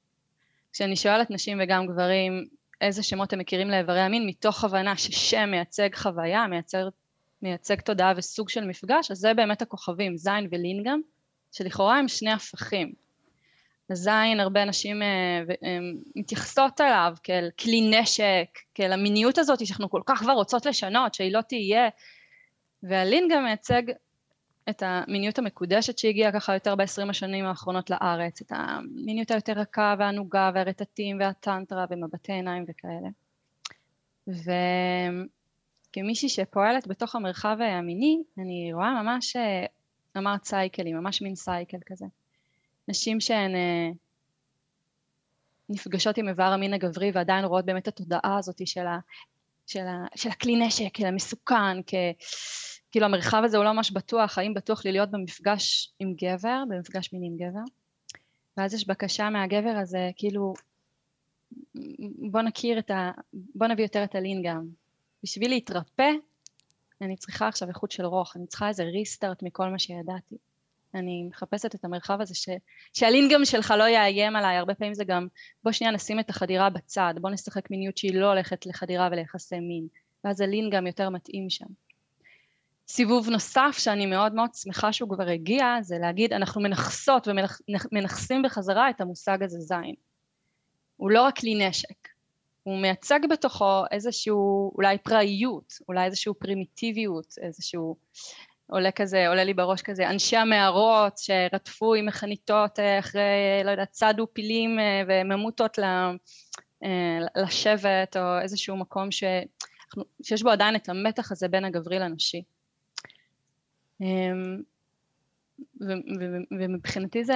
כשאני 0.73 0.97
שואלת 0.97 1.31
נשים 1.31 1.59
וגם 1.63 1.87
גברים 1.87 2.49
איזה 2.81 3.03
שמות 3.03 3.33
הם 3.33 3.39
מכירים 3.39 3.71
לאיברי 3.71 4.01
המין 4.01 4.27
מתוך 4.27 4.65
הבנה 4.65 4.97
ששם 4.97 5.49
מייצג 5.51 5.95
חוויה, 5.95 6.47
מייצג, 6.47 6.85
מייצג 7.43 7.81
תודעה 7.81 8.13
וסוג 8.17 8.49
של 8.49 8.65
מפגש, 8.65 9.11
אז 9.11 9.19
זה 9.19 9.35
באמת 9.35 9.63
הכוכבים, 9.63 10.17
זין 10.17 10.49
ולינגאם, 10.51 11.01
שלכאורה 11.53 11.99
הם 11.99 12.09
שני 12.09 12.33
הפכים. 12.33 12.93
הזין, 13.93 14.41
הרבה 14.41 14.65
נשים 14.65 15.03
אה, 15.03 15.43
מתייחסות 16.17 16.81
אליו 16.81 17.15
כאל 17.23 17.51
כלי 17.61 17.91
נשק, 17.91 18.59
כאל 18.75 18.93
המיניות 18.93 19.39
הזאת 19.39 19.67
שאנחנו 19.67 19.91
כל 19.91 20.03
כך 20.07 20.19
כבר 20.19 20.33
רוצות 20.33 20.67
לשנות, 20.67 21.15
שהיא 21.15 21.33
לא 21.33 21.41
תהיה, 21.41 21.89
והלינגה 22.83 23.41
מייצג 23.41 23.83
את 24.71 24.83
המיניות 24.87 25.39
המקודשת 25.39 25.99
שהגיעה 25.99 26.33
ככה 26.33 26.55
יותר 26.55 26.75
בעשרים 26.75 27.11
השנים 27.11 27.45
האחרונות 27.45 27.91
לארץ, 27.91 28.41
את 28.41 28.53
המיניות 28.55 29.31
היותר 29.31 29.53
רכה 29.53 29.95
והענוגה 29.99 30.51
והרטטים 30.55 31.21
והטנטרה 31.21 31.85
ומבטי 31.91 32.33
עיניים 32.33 32.65
וכאלה. 32.69 33.09
וכמישהי 35.91 36.29
שפועלת 36.29 36.87
בתוך 36.87 37.15
המרחב 37.15 37.57
המיני, 37.61 38.23
אני 38.39 38.71
רואה 38.73 39.03
ממש, 39.03 39.37
אה, 39.37 39.67
אמרת 40.17 40.45
סייקלים, 40.45 40.97
ממש 40.97 41.23
מין 41.23 41.35
סייקל 41.35 41.79
כזה. 41.87 42.07
נשים 42.89 43.21
שהן 43.21 43.55
אה, 43.55 43.91
נפגשות 45.69 46.19
עם 46.19 46.29
איבר 46.29 46.43
המין 46.43 46.75
הגברי 46.75 47.11
ועדיין 47.15 47.45
רואות 47.45 47.65
באמת 47.65 47.83
את 47.83 47.89
התודעה 47.89 48.39
הזאת 48.39 48.67
של, 48.67 48.87
ה, 48.87 48.99
של, 49.67 49.87
ה, 49.87 50.07
של 50.17 50.29
הכלי 50.29 50.57
נשק, 50.57 50.97
של 50.99 51.07
המסוכן, 51.07 51.83
כ... 51.87 51.95
כאילו 52.91 53.07
המרחב 53.07 53.43
הזה 53.45 53.57
הוא 53.57 53.65
לא 53.65 53.73
ממש 53.73 53.91
בטוח, 53.91 54.39
האם 54.39 54.55
בטוח 54.55 54.85
לי 54.85 54.93
להיות 54.93 55.11
במפגש 55.11 55.93
עם 55.99 56.15
גבר, 56.15 56.63
במפגש 56.69 57.13
מיני 57.13 57.27
עם 57.27 57.37
גבר, 57.37 57.65
ואז 58.57 58.75
יש 58.75 58.87
בקשה 58.87 59.31
מהגבר 59.31 59.75
הזה, 59.83 60.11
כאילו, 60.17 60.55
בוא 62.31 62.43
נכיר 62.43 62.79
את 62.79 62.91
ה... 62.91 63.11
בוא 63.33 63.67
נביא 63.67 63.85
יותר 63.85 64.05
את 64.05 64.15
הלין 64.15 64.43
גם. 64.45 64.67
בשביל 65.23 65.51
להתרפא, 65.51 66.11
אני 67.01 67.17
צריכה 67.17 67.49
עכשיו 67.49 67.69
איכות 67.69 67.91
של 67.91 68.05
רוך, 68.05 68.37
אני 68.37 68.47
צריכה 68.47 68.69
איזה 68.69 68.83
ריסטארט 68.83 69.43
מכל 69.43 69.69
מה 69.69 69.79
שידעתי. 69.79 70.37
אני 70.95 71.25
מחפשת 71.31 71.75
את 71.75 71.85
המרחב 71.85 72.21
הזה 72.21 72.35
ש... 72.35 72.49
שהלינגאם 72.93 73.45
שלך 73.45 73.75
לא 73.79 73.89
יאיים 73.89 74.37
עליי, 74.37 74.57
הרבה 74.57 74.75
פעמים 74.75 74.95
זה 74.95 75.05
גם 75.05 75.27
בוא 75.65 75.73
שנייה 75.73 75.93
נשים 75.93 76.21
את 76.21 76.31
החדירה 76.31 76.71
בצד, 76.71 77.15
בוא 77.21 77.31
נשחק 77.31 77.71
מיניות 77.71 77.99
שהיא 77.99 78.15
לא 78.15 78.27
הולכת 78.27 78.67
לחדירה 78.67 79.09
וליחסי 79.13 79.61
מין, 79.61 79.87
ואז 80.25 80.41
הלינגאם 80.41 80.87
יותר 80.87 81.11
מתאים 81.11 81.51
שם. 81.51 81.67
סיבוב 82.89 83.29
נוסף 83.29 83.75
שאני 83.79 84.07
מאוד 84.07 84.35
מאוד 84.35 84.51
שמחה 84.55 84.93
שהוא 84.93 85.11
כבר 85.15 85.29
הגיע 85.29 85.77
זה 85.83 85.99
להגיד 86.01 86.33
אנחנו 86.33 86.61
מנכסות 86.61 87.29
ומנכסים 87.29 88.43
בחזרה 88.43 88.91
את 88.91 89.01
המושג 89.01 89.43
הזה 89.43 89.59
זין. 89.61 89.95
הוא 90.97 91.11
לא 91.11 91.23
רק 91.23 91.39
כלי 91.39 91.69
נשק, 91.69 92.09
הוא 92.63 92.79
מייצג 92.79 93.21
בתוכו 93.31 93.83
איזשהו 93.91 94.73
אולי 94.75 94.99
פראיות, 94.99 95.73
אולי 95.89 96.05
איזשהו 96.05 96.35
פרימיטיביות, 96.35 97.35
איזשהו 97.43 97.97
עולה 98.73 98.91
כזה, 98.91 99.29
עולה 99.29 99.45
לי 99.45 99.55
בראש 99.55 99.83
כזה 99.83 100.11
אנשי 100.11 100.37
המערות 100.37 101.19
שרדפו 101.19 101.95
עם 101.95 102.07
מחניתות 102.07 102.79
אה, 102.79 102.99
אחרי, 102.99 103.21
לא 103.65 103.71
יודעת, 103.71 103.91
צדו 103.91 104.27
פילים 104.33 104.79
אה, 104.79 105.03
וממוטות 105.09 105.79
אה, 105.79 106.13
לשבט 107.37 108.17
או 108.17 108.41
איזשהו 108.43 108.77
מקום 108.77 109.11
ש, 109.11 109.25
שיש 110.23 110.43
בו 110.43 110.51
עדיין 110.51 110.77
את 110.77 110.89
המתח 110.89 111.33
הזה 111.33 111.49
בין 111.49 111.65
הגברי 111.65 111.99
לנשי. 111.99 112.43
אמ, 114.01 114.63
ומבחינתי 116.51 117.25
זה, 117.25 117.35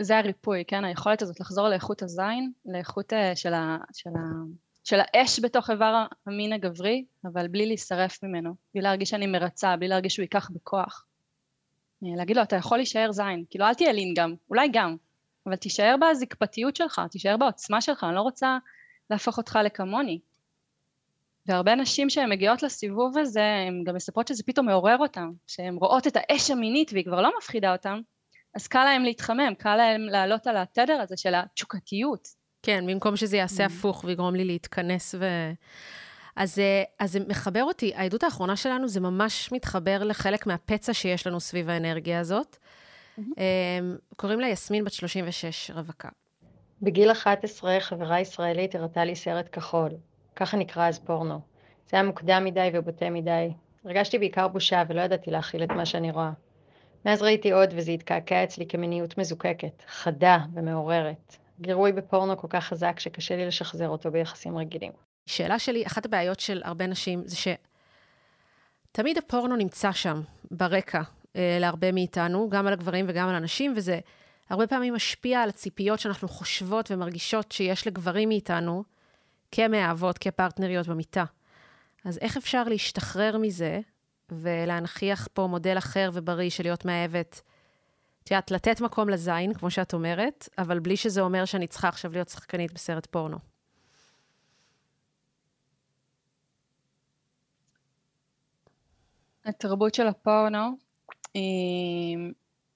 זה 0.00 0.18
הריפוי, 0.18 0.64
כן, 0.66 0.84
היכולת 0.84 1.22
הזאת 1.22 1.40
לחזור 1.40 1.68
לאיכות 1.68 2.02
הזין, 2.02 2.52
לאיכות 2.66 3.12
של, 3.34 3.54
ה, 3.54 3.78
של, 3.92 4.10
ה, 4.10 4.22
של 4.86 5.00
האש 5.00 5.40
בתוך 5.40 5.70
איבר 5.70 6.04
המין 6.26 6.52
הגברי, 6.52 7.04
אבל 7.24 7.48
בלי 7.48 7.66
להישרף 7.66 8.22
ממנו, 8.22 8.54
בלי 8.74 8.82
להרגיש 8.82 9.10
שאני 9.10 9.26
מרצה, 9.26 9.76
בלי 9.76 9.88
להרגיש 9.88 10.14
שהוא 10.14 10.22
ייקח 10.22 10.50
בכוח. 10.50 11.06
אה, 12.04 12.08
להגיד 12.16 12.36
לו, 12.36 12.42
אתה 12.42 12.56
יכול 12.56 12.78
להישאר 12.78 13.12
זין, 13.12 13.44
כאילו 13.50 13.64
אל 13.64 13.74
תהיה 13.74 13.92
לין 13.92 14.14
גם, 14.16 14.34
אולי 14.50 14.68
גם, 14.72 14.96
אבל 15.46 15.56
תישאר 15.56 15.94
בזקפתיות 16.00 16.76
שלך, 16.76 17.00
תישאר 17.10 17.36
בעוצמה 17.36 17.80
שלך, 17.80 18.04
אני 18.04 18.14
לא 18.14 18.20
רוצה 18.20 18.58
להפוך 19.10 19.38
אותך 19.38 19.58
לכמוני. 19.64 20.20
והרבה 21.46 21.74
נשים 21.74 22.10
שהן 22.10 22.30
מגיעות 22.30 22.62
לסיבוב 22.62 23.18
הזה, 23.18 23.44
הן 23.68 23.84
גם 23.84 23.94
מספרות 23.94 24.28
שזה 24.28 24.42
פתאום 24.46 24.66
מעורר 24.66 24.96
אותן, 24.98 25.30
שהן 25.46 25.74
רואות 25.74 26.06
את 26.06 26.16
האש 26.16 26.50
המינית 26.50 26.92
והיא 26.92 27.04
כבר 27.04 27.20
לא 27.20 27.30
מפחידה 27.38 27.72
אותן, 27.72 28.00
אז 28.54 28.66
קל 28.66 28.84
להן 28.84 29.02
להתחמם, 29.02 29.54
קל 29.58 29.76
להן 29.76 30.00
לעלות 30.00 30.46
על 30.46 30.56
התדר 30.56 31.00
הזה 31.00 31.16
של 31.16 31.34
התשוקתיות, 31.34 32.28
כן, 32.62 32.84
במקום 32.86 33.16
שזה 33.16 33.36
יעשה 33.36 33.64
mm. 33.64 33.66
הפוך 33.66 34.04
ויגרום 34.04 34.34
לי 34.34 34.44
להתכנס 34.44 35.14
ו... 35.18 35.24
אז, 36.36 36.58
אה, 36.58 36.82
אז 36.98 37.12
זה 37.12 37.20
מחבר 37.28 37.64
אותי, 37.64 37.92
העדות 37.94 38.24
האחרונה 38.24 38.56
שלנו 38.56 38.88
זה 38.88 39.00
ממש 39.00 39.52
מתחבר 39.52 40.04
לחלק 40.04 40.46
מהפצע 40.46 40.94
שיש 40.94 41.26
לנו 41.26 41.40
סביב 41.40 41.70
האנרגיה 41.70 42.20
הזאת. 42.20 42.56
Mm-hmm. 43.18 43.22
קוראים 44.16 44.40
לה 44.40 44.48
יסמין 44.48 44.84
בת 44.84 44.92
36, 44.92 45.70
רווקה. 45.70 46.08
בגיל 46.82 47.12
11 47.12 47.80
חברה 47.80 48.20
ישראלית 48.20 48.74
הראתה 48.74 49.04
לי 49.04 49.16
סרט 49.16 49.48
כחול, 49.52 49.90
ככה 50.36 50.56
נקרא 50.56 50.88
אז 50.88 50.98
פורנו. 50.98 51.40
זה 51.90 51.96
היה 51.96 52.06
מוקדם 52.06 52.44
מדי 52.44 52.70
ובוטה 52.72 53.10
מדי. 53.10 53.48
הרגשתי 53.84 54.18
בעיקר 54.18 54.48
בושה 54.48 54.82
ולא 54.88 55.00
ידעתי 55.00 55.30
להכיל 55.30 55.64
את 55.64 55.70
מה 55.70 55.86
שאני 55.86 56.10
רואה. 56.10 56.30
מאז 57.04 57.22
ראיתי 57.22 57.52
עוד 57.52 57.68
וזה 57.76 57.92
התקעקע 57.92 58.44
אצלי 58.44 58.66
כמיניות 58.66 59.18
מזוקקת, 59.18 59.82
חדה 59.88 60.38
ומעוררת. 60.54 61.36
גירוי 61.60 61.92
בפורנו 61.92 62.36
כל 62.38 62.46
כך 62.50 62.64
חזק 62.64 63.00
שקשה 63.00 63.36
לי 63.36 63.46
לשחזר 63.46 63.88
אותו 63.88 64.10
ביחסים 64.10 64.58
רגילים. 64.58 64.92
שאלה 65.26 65.58
שלי, 65.58 65.86
אחת 65.86 66.04
הבעיות 66.04 66.40
של 66.40 66.62
הרבה 66.64 66.86
נשים 66.86 67.22
זה 67.24 67.36
שתמיד 68.92 69.18
הפורנו 69.18 69.56
נמצא 69.56 69.92
שם, 69.92 70.22
ברקע, 70.50 71.02
אה, 71.36 71.56
להרבה 71.60 71.92
מאיתנו, 71.92 72.48
גם 72.50 72.66
על 72.66 72.72
הגברים 72.72 73.04
וגם 73.08 73.28
על 73.28 73.34
הנשים, 73.34 73.72
וזה 73.76 73.98
הרבה 74.50 74.66
פעמים 74.66 74.94
משפיע 74.94 75.40
על 75.40 75.48
הציפיות 75.48 76.00
שאנחנו 76.00 76.28
חושבות 76.28 76.90
ומרגישות 76.90 77.52
שיש 77.52 77.86
לגברים 77.86 78.28
מאיתנו, 78.28 78.84
כמאהבות, 79.52 80.18
כפרטנריות 80.18 80.86
במיטה. 80.86 81.24
אז 82.04 82.18
איך 82.18 82.36
אפשר 82.36 82.64
להשתחרר 82.64 83.38
מזה 83.38 83.80
ולהנכיח 84.32 85.28
פה 85.32 85.46
מודל 85.46 85.78
אחר 85.78 86.10
ובריא 86.12 86.50
של 86.50 86.62
להיות 86.62 86.84
מאהבת 86.84 87.42
את 88.26 88.30
יודעת, 88.30 88.50
לתת 88.50 88.80
מקום 88.80 89.08
לזין, 89.08 89.54
כמו 89.54 89.70
שאת 89.70 89.94
אומרת, 89.94 90.48
אבל 90.58 90.78
בלי 90.78 90.96
שזה 90.96 91.20
אומר 91.20 91.44
שאני 91.44 91.66
צריכה 91.66 91.88
עכשיו 91.88 92.12
להיות 92.12 92.28
שחקנית 92.28 92.72
בסרט 92.72 93.06
פורנו. 93.06 93.36
התרבות 99.44 99.94
של 99.94 100.06
הפורנו 100.06 100.58
היא 101.34 102.18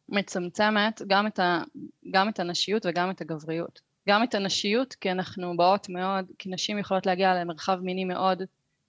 מצמצמת 0.09 1.03
גם 1.07 1.27
את, 1.27 1.39
ה, 1.39 1.63
גם 2.11 2.29
את 2.29 2.41
הנשיות 2.41 2.87
וגם 2.87 3.11
את 3.11 3.21
הגבריות. 3.21 3.81
גם 4.09 4.23
את 4.23 4.35
הנשיות, 4.35 4.95
כי 4.95 5.11
אנחנו 5.11 5.57
באות 5.57 5.89
מאוד, 5.89 6.25
כי 6.39 6.49
נשים 6.49 6.79
יכולות 6.79 7.07
להגיע 7.07 7.35
למרחב 7.35 7.79
מיני 7.83 8.05
מאוד, 8.05 8.43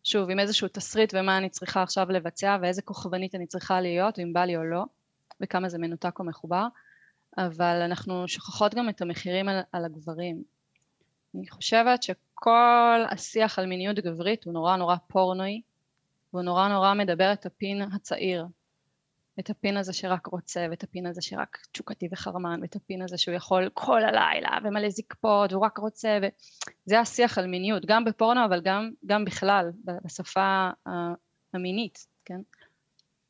שוב, 0.03 0.29
עם 0.29 0.39
איזשהו 0.39 0.67
תסריט 0.67 1.13
ומה 1.13 1.37
אני 1.37 1.49
צריכה 1.49 1.83
עכשיו 1.83 2.11
לבצע 2.11 2.57
ואיזה 2.61 2.81
כוכבנית 2.81 3.35
אני 3.35 3.47
צריכה 3.47 3.81
להיות, 3.81 4.19
אם 4.19 4.33
בא 4.33 4.45
לי 4.45 4.57
או 4.57 4.63
לא. 4.63 4.83
וכמה 5.41 5.69
זה 5.69 5.77
מנותק 5.77 6.19
או 6.19 6.23
מחובר, 6.23 6.67
אבל 7.37 7.81
אנחנו 7.85 8.27
שוכחות 8.27 8.75
גם 8.75 8.89
את 8.89 9.01
המחירים 9.01 9.49
על, 9.49 9.59
על 9.71 9.85
הגברים. 9.85 10.43
אני 11.35 11.47
חושבת 11.49 12.03
שכל 12.03 13.03
השיח 13.09 13.59
על 13.59 13.65
מיניות 13.65 13.99
גברית 13.99 14.43
הוא 14.43 14.53
נורא 14.53 14.75
נורא 14.75 14.95
פורנואי, 15.07 15.61
והוא 16.33 16.43
נורא 16.43 16.67
נורא 16.67 16.93
מדבר 16.93 17.33
את 17.33 17.45
הפין 17.45 17.81
הצעיר, 17.81 18.45
את 19.39 19.49
הפין 19.49 19.77
הזה 19.77 19.93
שרק 19.93 20.27
רוצה, 20.27 20.67
ואת 20.69 20.83
הפין 20.83 21.05
הזה 21.05 21.21
שרק 21.21 21.57
תשוקתי 21.71 22.07
וחרמן, 22.11 22.59
ואת 22.61 22.75
הפין 22.75 23.01
הזה 23.01 23.17
שהוא 23.17 23.35
יכול 23.35 23.69
כל 23.73 24.03
הלילה, 24.03 24.57
ומלא 24.63 24.89
זקפות, 24.89 25.53
והוא 25.53 25.65
רק 25.65 25.77
רוצה, 25.77 26.19
וזה 26.21 26.99
השיח 26.99 27.37
על 27.37 27.47
מיניות, 27.47 27.85
גם 27.85 28.05
בפורנו, 28.05 28.45
אבל 28.45 28.61
גם, 28.61 28.91
גם 29.05 29.25
בכלל, 29.25 29.71
בשפה 30.05 30.69
המינית, 31.53 32.07
כן? 32.25 32.41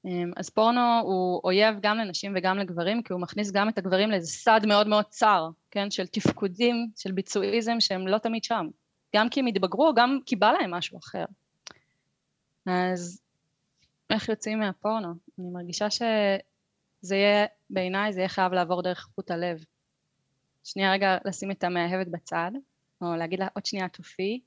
אמ, 0.06 0.32
אז 0.38 0.50
פורנו 0.50 1.00
הוא 1.04 1.42
אויב 1.44 1.76
גם 1.82 1.98
לנשים 1.98 2.34
וגם 2.36 2.58
לגברים 2.58 3.04
כי 3.04 3.14
הוא 3.14 3.22
מכניס 3.22 3.52
גם 3.52 3.70
את 3.70 3.78
הגברים 3.78 4.12
לאיזה 4.12 4.28
סד 4.28 4.62
מאוד 4.68 4.88
מאוד 4.88 5.06
צר, 5.06 5.50
כן, 5.72 5.92
של 5.92 6.08
תפקודים, 6.08 6.92
של 6.98 7.12
ביצועיזם 7.12 7.80
שהם 7.80 8.08
לא 8.08 8.18
תמיד 8.18 8.44
שם, 8.44 8.68
גם 9.16 9.30
כי 9.30 9.40
הם 9.40 9.46
התבגרו, 9.46 9.94
גם 9.96 10.20
כי 10.26 10.36
בא 10.36 10.52
להם 10.52 10.72
משהו 10.72 11.00
אחר. 11.00 11.26
אז 12.66 13.22
איך 14.10 14.30
יוצאים 14.30 14.60
מהפורנו? 14.60 15.14
אני 15.40 15.50
מרגישה 15.50 15.88
זה 17.02 17.16
יהיה, 17.16 17.46
בעיניי 17.70 18.14
זה 18.14 18.20
יהיה 18.20 18.30
חייב 18.30 18.54
לעבור 18.54 18.82
דרך 18.82 19.10
חוט 19.16 19.32
הלב. 19.32 19.64
שנייה 20.64 20.94
רגע 20.94 21.18
לשים 21.26 21.52
את 21.52 21.64
המאהבת 21.64 22.08
בצד, 22.08 22.52
או 23.02 23.16
להגיד 23.16 23.40
לה 23.40 23.48
עוד 23.54 23.66
שנייה 23.66 23.90
תופי, 23.90 24.42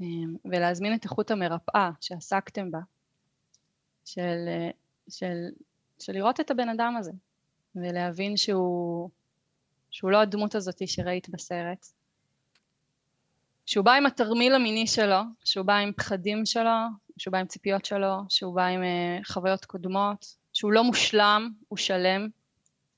אמ, 0.00 0.36
ולהזמין 0.44 0.94
את 0.94 1.04
החוט 1.04 1.30
המרפאה 1.30 1.90
שעסקתם 2.00 2.70
בה, 2.70 2.78
של, 4.06 4.48
של, 5.08 5.36
של 5.98 6.12
לראות 6.12 6.40
את 6.40 6.50
הבן 6.50 6.68
אדם 6.68 6.96
הזה, 6.98 7.12
ולהבין 7.76 8.36
שהוא, 8.36 9.10
שהוא 9.90 10.10
לא 10.10 10.20
הדמות 10.20 10.54
הזאת 10.54 10.88
שראית 10.88 11.28
בסרט, 11.28 11.86
שהוא 13.66 13.84
בא 13.84 13.92
עם 13.92 14.06
התרמיל 14.06 14.54
המיני 14.54 14.86
שלו, 14.86 15.20
שהוא 15.44 15.66
בא 15.66 15.74
עם 15.76 15.92
פחדים 15.92 16.46
שלו, 16.46 16.70
שהוא 17.18 17.32
בא 17.32 17.38
עם 17.38 17.46
ציפיות 17.46 17.84
שלו, 17.84 18.14
שהוא 18.28 18.54
בא 18.54 18.64
עם 18.64 18.80
uh, 18.82 19.32
חוויות 19.32 19.64
קודמות, 19.64 20.36
שהוא 20.52 20.72
לא 20.72 20.84
מושלם, 20.84 21.50
הוא 21.68 21.76
שלם, 21.76 22.28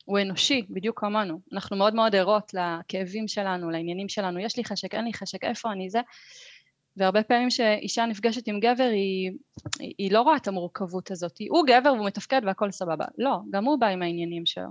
הוא 0.05 0.19
אנושי, 0.19 0.67
בדיוק 0.71 1.01
כמונו. 1.01 1.41
אנחנו 1.53 1.77
מאוד 1.77 1.95
מאוד 1.95 2.15
ערות 2.15 2.55
לכאבים 2.55 3.29
שלנו, 3.29 3.71
לעניינים 3.71 4.09
שלנו, 4.09 4.39
יש 4.39 4.57
לי 4.57 4.65
חשק, 4.65 4.95
אין 4.95 5.05
לי 5.05 5.13
חשק, 5.13 5.45
איפה 5.45 5.73
אני 5.73 5.91
זה, 5.91 6.01
והרבה 6.99 7.23
פעמים 7.23 7.51
שאישה 7.51 8.07
נפגשת 8.07 8.49
עם 8.49 8.61
גבר 8.61 8.89
היא, 8.93 9.33
היא, 9.79 9.95
היא 9.99 10.13
לא 10.13 10.23
רואה 10.23 10.37
את 10.37 10.49
המורכבות 10.49 11.11
הזאת, 11.11 11.39
הוא 11.49 11.65
גבר 11.67 11.93
והוא 11.93 12.07
מתפקד 12.07 12.41
והכל 12.45 12.71
סבבה, 12.71 13.05
לא, 13.19 13.39
גם 13.51 13.65
הוא 13.65 13.79
בא 13.79 13.87
עם 13.87 14.03
העניינים 14.03 14.47
שלו. 14.47 14.69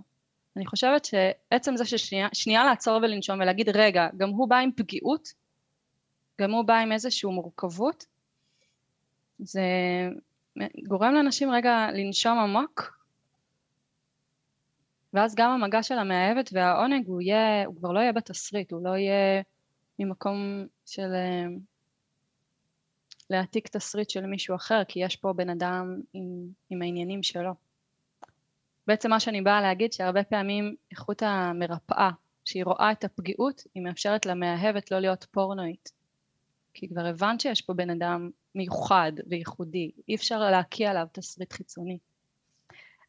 אני 0.56 0.66
חושבת 0.66 1.06
שעצם 1.06 1.78
זה 1.78 1.86
ששנייה 1.86 2.66
לעצור 2.66 2.98
ולנשום 2.98 3.40
ולהגיד 3.40 3.70
רגע, 3.70 4.08
גם 4.18 4.30
הוא 4.30 4.50
בא 4.50 4.58
עם 4.58 4.72
פגיעות, 4.76 5.34
גם 6.42 6.52
הוא 6.52 6.66
בא 6.66 6.78
עם 6.78 6.92
איזושהי 6.92 7.30
מורכבות, 7.30 8.06
זה 9.40 9.62
גורם 10.88 11.14
לאנשים 11.14 11.52
רגע 11.52 11.88
לנשום 11.94 12.40
עמוק, 12.40 12.98
ואז 15.14 15.36
גם 15.36 15.52
המגע 15.52 15.84
של 15.84 16.00
המאהבת 16.00 16.50
והעונג 16.54 17.08
הוא 17.08 17.22
יהיה, 17.22 17.66
הוא 17.66 17.76
כבר 17.76 17.92
לא 17.92 18.00
יהיה 18.00 18.14
בתסריט, 18.14 18.72
הוא 18.72 18.84
לא 18.84 18.90
יהיה 18.90 19.42
ממקום 20.00 20.66
של 20.86 21.14
אה, 21.14 21.46
להעתיק 23.30 23.68
תסריט 23.68 24.10
של 24.10 24.26
מישהו 24.26 24.56
אחר, 24.56 24.82
כי 24.88 25.00
יש 25.00 25.16
פה 25.16 25.34
בן 25.34 25.50
אדם 25.50 26.02
עם, 26.14 26.48
עם 26.70 26.82
העניינים 26.82 27.24
שלו. 27.24 27.52
בעצם 28.88 29.10
מה 29.10 29.20
שאני 29.20 29.42
באה 29.42 29.62
להגיד 29.62 29.94
שהרבה 29.94 30.24
פעמים 30.24 30.76
איכות 30.92 31.24
המרפאה, 31.24 32.10
שהיא 32.46 32.66
רואה 32.66 32.92
את 32.92 33.04
הפגיעות, 33.04 33.64
היא 33.76 33.84
מאפשרת 33.84 34.26
למאהבת 34.26 34.92
לא 34.92 35.00
להיות 35.00 35.26
פורנואית. 35.32 35.92
כי 36.74 36.90
כבר 36.90 37.06
הבנת 37.06 37.42
שיש 37.42 37.62
פה 37.62 37.74
בן 37.74 37.90
אדם 37.90 38.30
מיוחד 38.56 39.12
וייחודי, 39.30 39.92
אי 40.08 40.16
אפשר 40.16 40.40
להקיע 40.40 40.92
עליו 40.92 41.08
תסריט 41.12 41.54
חיצוני. 41.54 41.98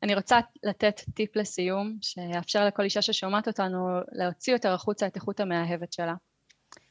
אני 0.02 0.14
רוצה 0.14 0.40
לתת 0.62 1.00
טיפ 1.14 1.36
לסיום, 1.36 1.98
שיאפשר 2.02 2.66
לכל 2.66 2.82
אישה 2.82 3.02
ששומעת 3.02 3.48
אותנו 3.48 4.00
להוציא 4.12 4.52
יותר 4.52 4.72
החוצה 4.72 5.06
את 5.06 5.16
איכות 5.16 5.40
המאהבת 5.40 5.92
שלה. 5.92 6.14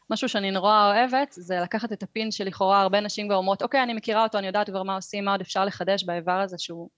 משהו 0.09 0.29
שאני 0.29 0.51
נורא 0.51 0.91
אוהבת 0.91 1.31
זה 1.31 1.59
לקחת 1.59 1.91
את 1.91 2.03
הפין 2.03 2.31
שלכאורה 2.31 2.81
הרבה 2.81 2.99
נשים 2.99 3.27
כבר 3.27 3.35
אומרות 3.35 3.61
אוקיי 3.61 3.83
אני 3.83 3.93
מכירה 3.93 4.23
אותו 4.23 4.37
אני 4.37 4.47
יודעת 4.47 4.69
כבר 4.69 4.83
מה 4.83 4.95
עושים 4.95 5.25
מה 5.25 5.31
עוד 5.31 5.41
אפשר 5.41 5.65
לחדש 5.65 6.03
באיבר 6.03 6.31
הזה 6.31 6.57
שהוא 6.59 6.89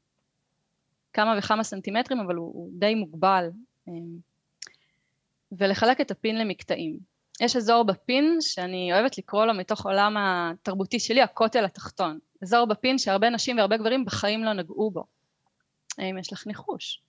כמה 1.14 1.36
וכמה 1.38 1.64
סנטימטרים 1.64 2.20
אבל 2.20 2.36
הוא, 2.36 2.46
הוא 2.54 2.70
די 2.74 2.96
מוגבל 2.96 3.50
אמ, 3.88 4.18
ולחלק 5.52 6.02
את 6.02 6.12
הפין 6.12 6.38
למקטעים 6.38 7.00
יש 7.42 7.56
אזור 7.56 7.84
בפין 7.84 8.38
שאני 8.42 8.94
אוהבת 8.94 9.18
לקרוא 9.18 9.46
לו 9.46 9.54
מתוך 9.54 9.86
עולם 9.86 10.16
התרבותי 10.20 11.00
שלי 11.00 11.22
הכותל 11.22 11.66
התחתון 11.66 12.20
אזור 12.44 12.66
בפין 12.66 12.98
שהרבה 12.98 13.30
נשים 13.30 13.58
והרבה 13.58 13.78
גברים 13.78 14.06
בחיים 14.06 14.44
לא 14.44 14.54
נגעו 14.54 14.92
בו 14.92 15.06
האם 15.98 16.18
יש 16.18 16.34
לך 16.34 16.48
ניחוש? 16.48 17.02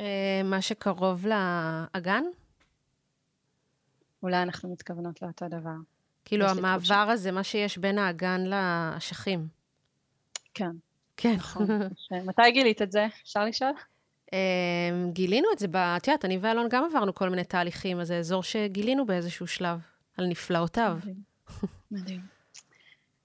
אה, 0.00 0.40
מה 0.44 0.62
שקרוב 0.62 1.26
לאגן? 1.26 2.22
אולי 4.22 4.42
אנחנו 4.42 4.72
מתכוונות 4.72 5.22
לאותו 5.22 5.48
דבר. 5.48 5.76
כאילו 6.24 6.46
המעבר 6.46 6.94
הזה, 6.94 7.32
מה 7.32 7.44
שיש 7.44 7.78
בין 7.78 7.98
האגן 7.98 8.40
לאשכים. 8.40 9.48
כן. 10.54 10.70
כן. 11.16 11.34
נכון. 11.34 11.66
מתי 12.28 12.50
גילית 12.50 12.82
את 12.82 12.92
זה? 12.92 13.06
אפשר 13.22 13.44
לשאול? 13.44 13.72
אמ, 14.32 15.10
גילינו 15.12 15.48
את 15.52 15.58
זה, 15.58 15.66
את 15.96 16.08
יודעת, 16.08 16.24
אני 16.24 16.38
ואלון 16.38 16.66
גם 16.70 16.84
עברנו 16.84 17.14
כל 17.14 17.28
מיני 17.28 17.44
תהליכים, 17.44 18.00
אז 18.00 18.08
זה 18.08 18.18
אזור 18.18 18.42
שגילינו 18.42 19.06
באיזשהו 19.06 19.46
שלב, 19.46 19.80
על 20.16 20.26
נפלאותיו. 20.26 20.98
מדהים. 21.90 22.20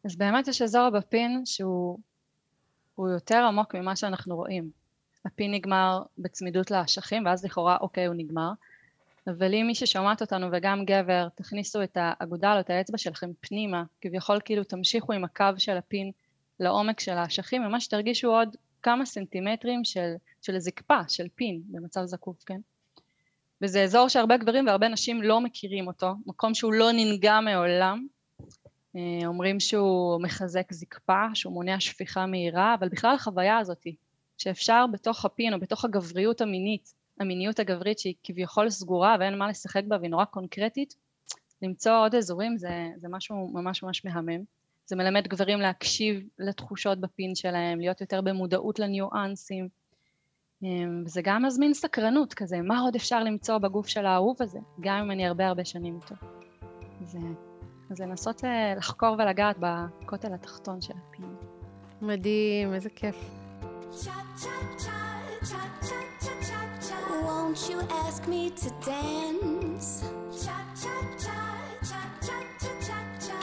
אז 0.05 0.15
באמת 0.15 0.47
יש 0.47 0.61
אזור 0.61 0.89
בפין 0.89 1.41
שהוא 1.45 1.99
יותר 2.97 3.37
עמוק 3.37 3.75
ממה 3.75 3.95
שאנחנו 3.95 4.35
רואים. 4.35 4.69
הפין 5.25 5.51
נגמר 5.53 6.03
בצמידות 6.17 6.71
לאשכים, 6.71 7.25
ואז 7.25 7.45
לכאורה, 7.45 7.77
אוקיי, 7.81 8.05
הוא 8.05 8.15
נגמר. 8.17 8.51
אבל 9.27 9.53
אם 9.53 9.63
מי 9.67 9.75
ששומעת 9.75 10.21
אותנו 10.21 10.47
וגם 10.51 10.85
גבר, 10.85 11.27
תכניסו 11.35 11.83
את 11.83 11.97
האגודל 12.01 12.53
או 12.55 12.59
את 12.59 12.69
האצבע 12.69 12.97
שלכם 12.97 13.31
פנימה, 13.39 13.83
כביכול 14.01 14.39
כאילו 14.45 14.63
תמשיכו 14.63 15.13
עם 15.13 15.23
הקו 15.23 15.45
של 15.57 15.77
הפין 15.77 16.11
לעומק 16.59 16.99
של 16.99 17.11
האשכים, 17.11 17.61
ממש 17.61 17.87
תרגישו 17.87 18.35
עוד 18.35 18.55
כמה 18.81 19.05
סנטימטרים 19.05 19.83
של, 19.83 20.13
של 20.41 20.59
זקפה, 20.59 20.99
של 21.07 21.27
פין, 21.35 21.61
במצב 21.67 22.05
זקוף, 22.05 22.43
כן? 22.43 22.59
וזה 23.61 23.83
אזור 23.83 24.07
שהרבה 24.07 24.37
גברים 24.37 24.67
והרבה 24.67 24.87
נשים 24.87 25.21
לא 25.21 25.41
מכירים 25.41 25.87
אותו, 25.87 26.13
מקום 26.25 26.53
שהוא 26.53 26.73
לא 26.73 26.91
ננגע 26.91 27.39
מעולם. 27.39 28.07
אה, 28.95 29.27
אומרים 29.27 29.59
שהוא 29.59 30.21
מחזק 30.21 30.73
זקפה, 30.73 31.25
שהוא 31.33 31.53
מונע 31.53 31.79
שפיכה 31.79 32.25
מהירה, 32.25 32.75
אבל 32.79 32.89
בכלל 32.89 33.15
החוויה 33.15 33.57
הזאת, 33.57 33.87
שאפשר 34.37 34.85
בתוך 34.91 35.25
הפין 35.25 35.53
או 35.53 35.59
בתוך 35.59 35.85
הגבריות 35.85 36.41
המינית 36.41 36.93
המיניות 37.19 37.59
הגברית 37.59 37.99
שהיא 37.99 38.13
כביכול 38.23 38.69
סגורה 38.69 39.15
ואין 39.19 39.37
מה 39.37 39.49
לשחק 39.49 39.83
בה 39.87 39.97
והיא 39.97 40.09
נורא 40.09 40.25
קונקרטית, 40.25 40.95
למצוא 41.61 41.97
עוד 41.97 42.15
אזורים 42.15 42.57
זה, 42.57 42.89
זה 42.97 43.07
משהו 43.09 43.47
ממש 43.53 43.83
ממש 43.83 44.05
מהמם. 44.05 44.43
זה 44.85 44.95
מלמד 44.95 45.27
גברים 45.27 45.59
להקשיב 45.59 46.27
לתחושות 46.39 46.99
בפין 46.99 47.35
שלהם, 47.35 47.79
להיות 47.79 48.01
יותר 48.01 48.21
במודעות 48.21 48.79
לניואנסים, 48.79 49.67
אמ, 50.63 51.03
וזה 51.05 51.21
גם 51.23 51.45
מזמין 51.45 51.73
סקרנות 51.73 52.33
כזה, 52.33 52.61
מה 52.61 52.79
עוד 52.79 52.95
אפשר 52.95 53.23
למצוא 53.23 53.57
בגוף 53.57 53.87
של 53.87 54.05
האהוב 54.05 54.37
הזה, 54.39 54.59
גם 54.79 55.03
אם 55.03 55.11
אני 55.11 55.27
הרבה 55.27 55.47
הרבה 55.47 55.65
שנים 55.65 55.99
איתו. 56.01 56.15
זה, 57.01 57.19
אז 57.91 57.99
לנסות 58.01 58.45
אה, 58.45 58.75
לחקור 58.77 59.15
ולגעת 59.19 59.55
בכותל 59.59 60.33
התחתון 60.33 60.81
של 60.81 60.93
הפין. 60.97 61.35
מדהים, 62.01 62.73
איזה 62.73 62.89
כיף. 62.89 63.15
Won't 67.23 67.69
you 67.69 67.79
ask 68.05 68.27
me 68.27 68.51
to 68.61 68.69
dance? 68.91 70.03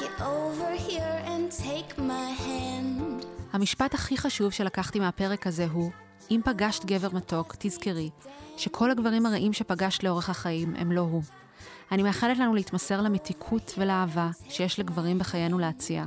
Get 0.03 0.17
over 0.21 0.71
here 0.89 1.17
and 1.33 1.51
take 1.51 1.99
my 1.99 2.29
hand. 2.47 3.27
המשפט 3.53 3.95
הכי 3.95 4.17
חשוב 4.17 4.53
שלקחתי 4.53 5.01
מהפרק 5.01 5.47
הזה 5.47 5.67
הוא, 5.73 5.91
אם 6.31 6.41
פגשת 6.45 6.85
גבר 6.85 7.09
מתוק, 7.13 7.55
תזכרי 7.59 8.11
שכל 8.57 8.91
הגברים 8.91 9.27
הרעים 9.27 9.53
שפגשת 9.53 10.03
לאורך 10.03 10.31
החיים 10.31 10.75
הם 10.77 10.93
לא 10.93 11.01
הוא. 11.01 11.23
אני 11.93 12.03
מאחלת 12.03 12.39
לנו 12.39 12.55
להתמסר 12.55 13.01
למתיקות 13.01 13.75
ולאהבה 13.79 14.31
שיש 14.49 14.79
לגברים 14.79 15.19
בחיינו 15.19 15.59
להציע, 15.59 16.05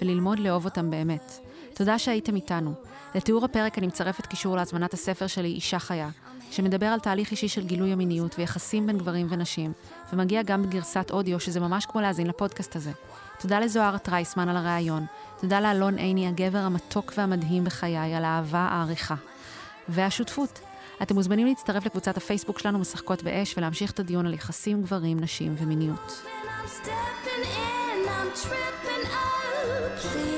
וללמוד 0.00 0.38
לאהוב 0.38 0.64
אותם 0.64 0.90
באמת. 0.90 1.32
תודה 1.74 1.98
שהייתם 1.98 2.36
איתנו. 2.36 2.74
לתיאור 3.14 3.44
הפרק 3.44 3.78
אני 3.78 3.86
מצרפת 3.86 4.26
קישור 4.26 4.56
להזמנת 4.56 4.94
הספר 4.94 5.26
שלי, 5.26 5.48
אישה 5.48 5.78
חיה, 5.78 6.08
שמדבר 6.50 6.86
על 6.86 7.00
תהליך 7.00 7.30
אישי 7.30 7.48
של 7.48 7.66
גילוי 7.66 7.92
המיניות 7.92 8.34
ויחסים 8.38 8.86
בין 8.86 8.98
גברים 8.98 9.26
ונשים, 9.30 9.72
ומגיע 10.12 10.42
גם 10.42 10.62
בגרסת 10.62 11.10
אודיו, 11.10 11.40
שזה 11.40 11.60
ממש 11.60 11.86
כמו 11.86 12.00
להאזין 12.00 12.26
לפודקאסט 12.26 12.76
הזה. 12.76 12.90
תודה 13.38 13.60
לזוהר 13.60 13.98
טרייסטמן 13.98 14.48
על 14.48 14.56
הראיון, 14.56 15.06
תודה 15.40 15.60
לאלון 15.60 15.98
עיני, 15.98 16.28
הגבר 16.28 16.58
המתוק 16.58 17.12
והמדהים 17.16 17.64
בחיי, 17.64 18.14
על 18.14 18.24
האהבה, 18.24 18.68
העריכה. 18.70 19.14
והשותפות. 19.88 20.60
אתם 21.02 21.14
מוזמנים 21.14 21.46
להצטרף 21.46 21.86
לקבוצת 21.86 22.16
הפייסבוק 22.16 22.58
שלנו 22.58 22.78
משחקות 22.78 23.22
באש 23.22 23.54
ולהמשיך 23.56 23.90
את 23.90 24.00
הדיון 24.00 24.26
על 24.26 24.34
יחסים, 24.34 24.82
גברים, 24.82 25.20
נשים 25.20 25.54
ומיניות. 25.58 26.22
In. 30.14 30.35